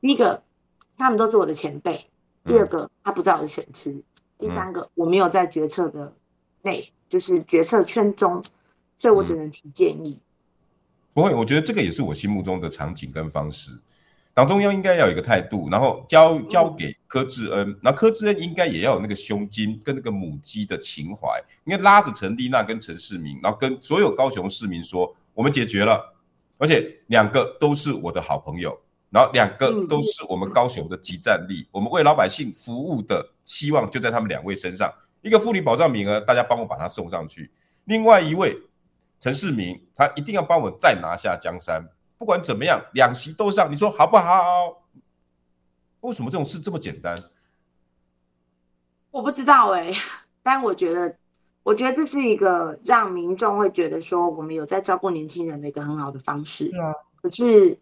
[0.00, 0.42] 第一个
[0.98, 2.04] 他们都是我的前辈，
[2.44, 4.02] 第二个他不在我的选区，
[4.38, 6.12] 第三个我没有在决策的
[6.62, 8.42] 内，就是决策圈中，
[8.98, 10.18] 所以我只能提建议。
[11.12, 13.70] 不会，我觉得这个也是我心目中的场景跟方式。
[14.34, 26.12] 党中央应该要有一个态度，然后交交给柯志恩，那柯志恩应该也要有那个胸襟跟那个母鸡的情怀，应该拉着陈丽娜跟陈世民，然后跟所有高雄市民说，我们解决了。
[26.56, 28.76] 而且两个都是我的好朋友，
[29.10, 34.92] 然后两个都是我们高雄的集战力，我们为老百姓服务的希望就在他们两位身上。
[35.20, 37.48] 一个妇女保障名额，大家帮我把它送上去；
[37.84, 38.56] 另外一位
[39.18, 41.88] 陈世民，他一定要帮我再拿下江山。
[42.24, 44.82] 不管怎么样，两席都上，你说好不好？
[46.00, 47.22] 为什么这种事这么简单？
[49.10, 49.98] 我不知道哎、欸，
[50.42, 51.16] 但我觉得。
[51.62, 56.70] 我觉得这是一个让民众会觉得说我们有在照顾年轻人的一个很好的方式。
[56.70, 56.92] 是啊。
[57.22, 57.78] 可是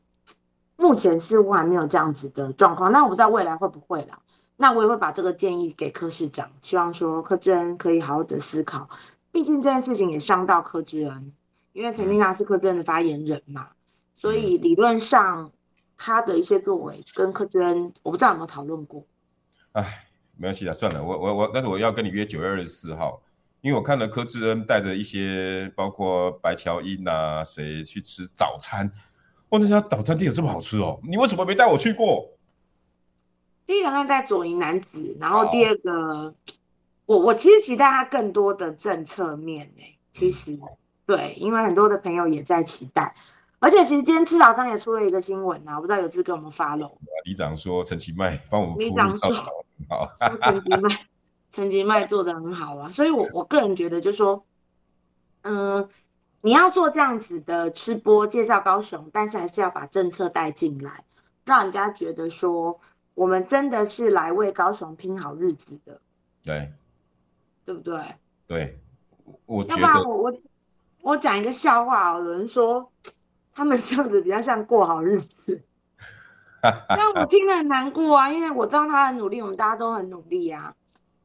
[0.76, 2.92] 目前似乎还没有这样子的状况。
[2.92, 4.20] 那我不知道未来会不会啦。
[4.56, 8.88] 那我也会把这个建议给柯市长，希望说柯志恩可以好好的思考。
[9.32, 11.32] 毕竟这件事情也伤到柯志恩，
[11.72, 13.70] 因为陈丽娜是柯志恩的发言人嘛，
[14.16, 15.52] 所以理论上
[15.96, 19.04] 他的一些作为跟柯志恩，我不知道有没有讨论过。
[19.72, 20.06] 哎，
[20.36, 23.22] 没关系的，算了，我我我，但是我要跟你约九月二十四号。
[23.60, 28.90] 因为我看了柯志恩带着一些，包括白乔英啊，谁去吃早餐？
[29.50, 30.98] 哇，那家早餐店有这么好吃哦？
[31.04, 32.28] 你为什么没带我去过？
[33.64, 36.34] 第一个那在左营男子，然后第二个，哦、
[37.06, 39.98] 我我其实期待他更多的政策面诶、欸。
[40.12, 40.62] 其实、嗯、
[41.06, 43.14] 对，因为很多的朋友也在期待，
[43.62, 46.90] 而且其实今天吃早餐也出了一个新闻啊，我不知道有志给我们 follow。
[47.24, 49.32] 里长说陈其迈帮我们里长说
[49.88, 50.10] 好，
[50.42, 51.06] 陈其迈。
[51.52, 54.44] 陈其迈做的很好啊，所以我我个人觉得就是说，
[55.42, 55.88] 嗯，
[56.40, 61.04] 你要做这样子的吃播介绍高雄，但是还是要把政策带进来，
[61.44, 62.80] 让人家觉得说
[63.14, 66.00] 我们真的是来为高雄拼好日子的，
[66.42, 66.72] 对，
[67.66, 68.00] 对不对？
[68.46, 68.80] 对，
[69.44, 70.34] 我要不然我我
[71.02, 72.90] 我讲一个笑话，有人说
[73.54, 75.62] 他们这样子比较像过好日子，
[76.88, 80.74] 但我听了很难过啊，因为我知道他很努力，我们大家都很努力啊。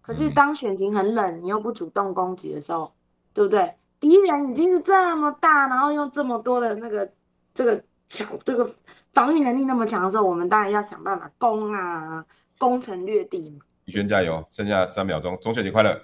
[0.01, 2.93] 可是当选情很冷，你又不主动攻击的时候，
[3.33, 3.75] 对不对？
[3.99, 7.11] 敌人已经是这么大，然后用这么多的那个
[7.53, 8.73] 这个强这个
[9.13, 12.25] 防御能力那么强的时候，我们当然要想办法攻啊，
[12.57, 13.65] 攻城略地嘛。
[13.85, 15.99] 宇轩加油，剩下三秒钟，中秋节快乐！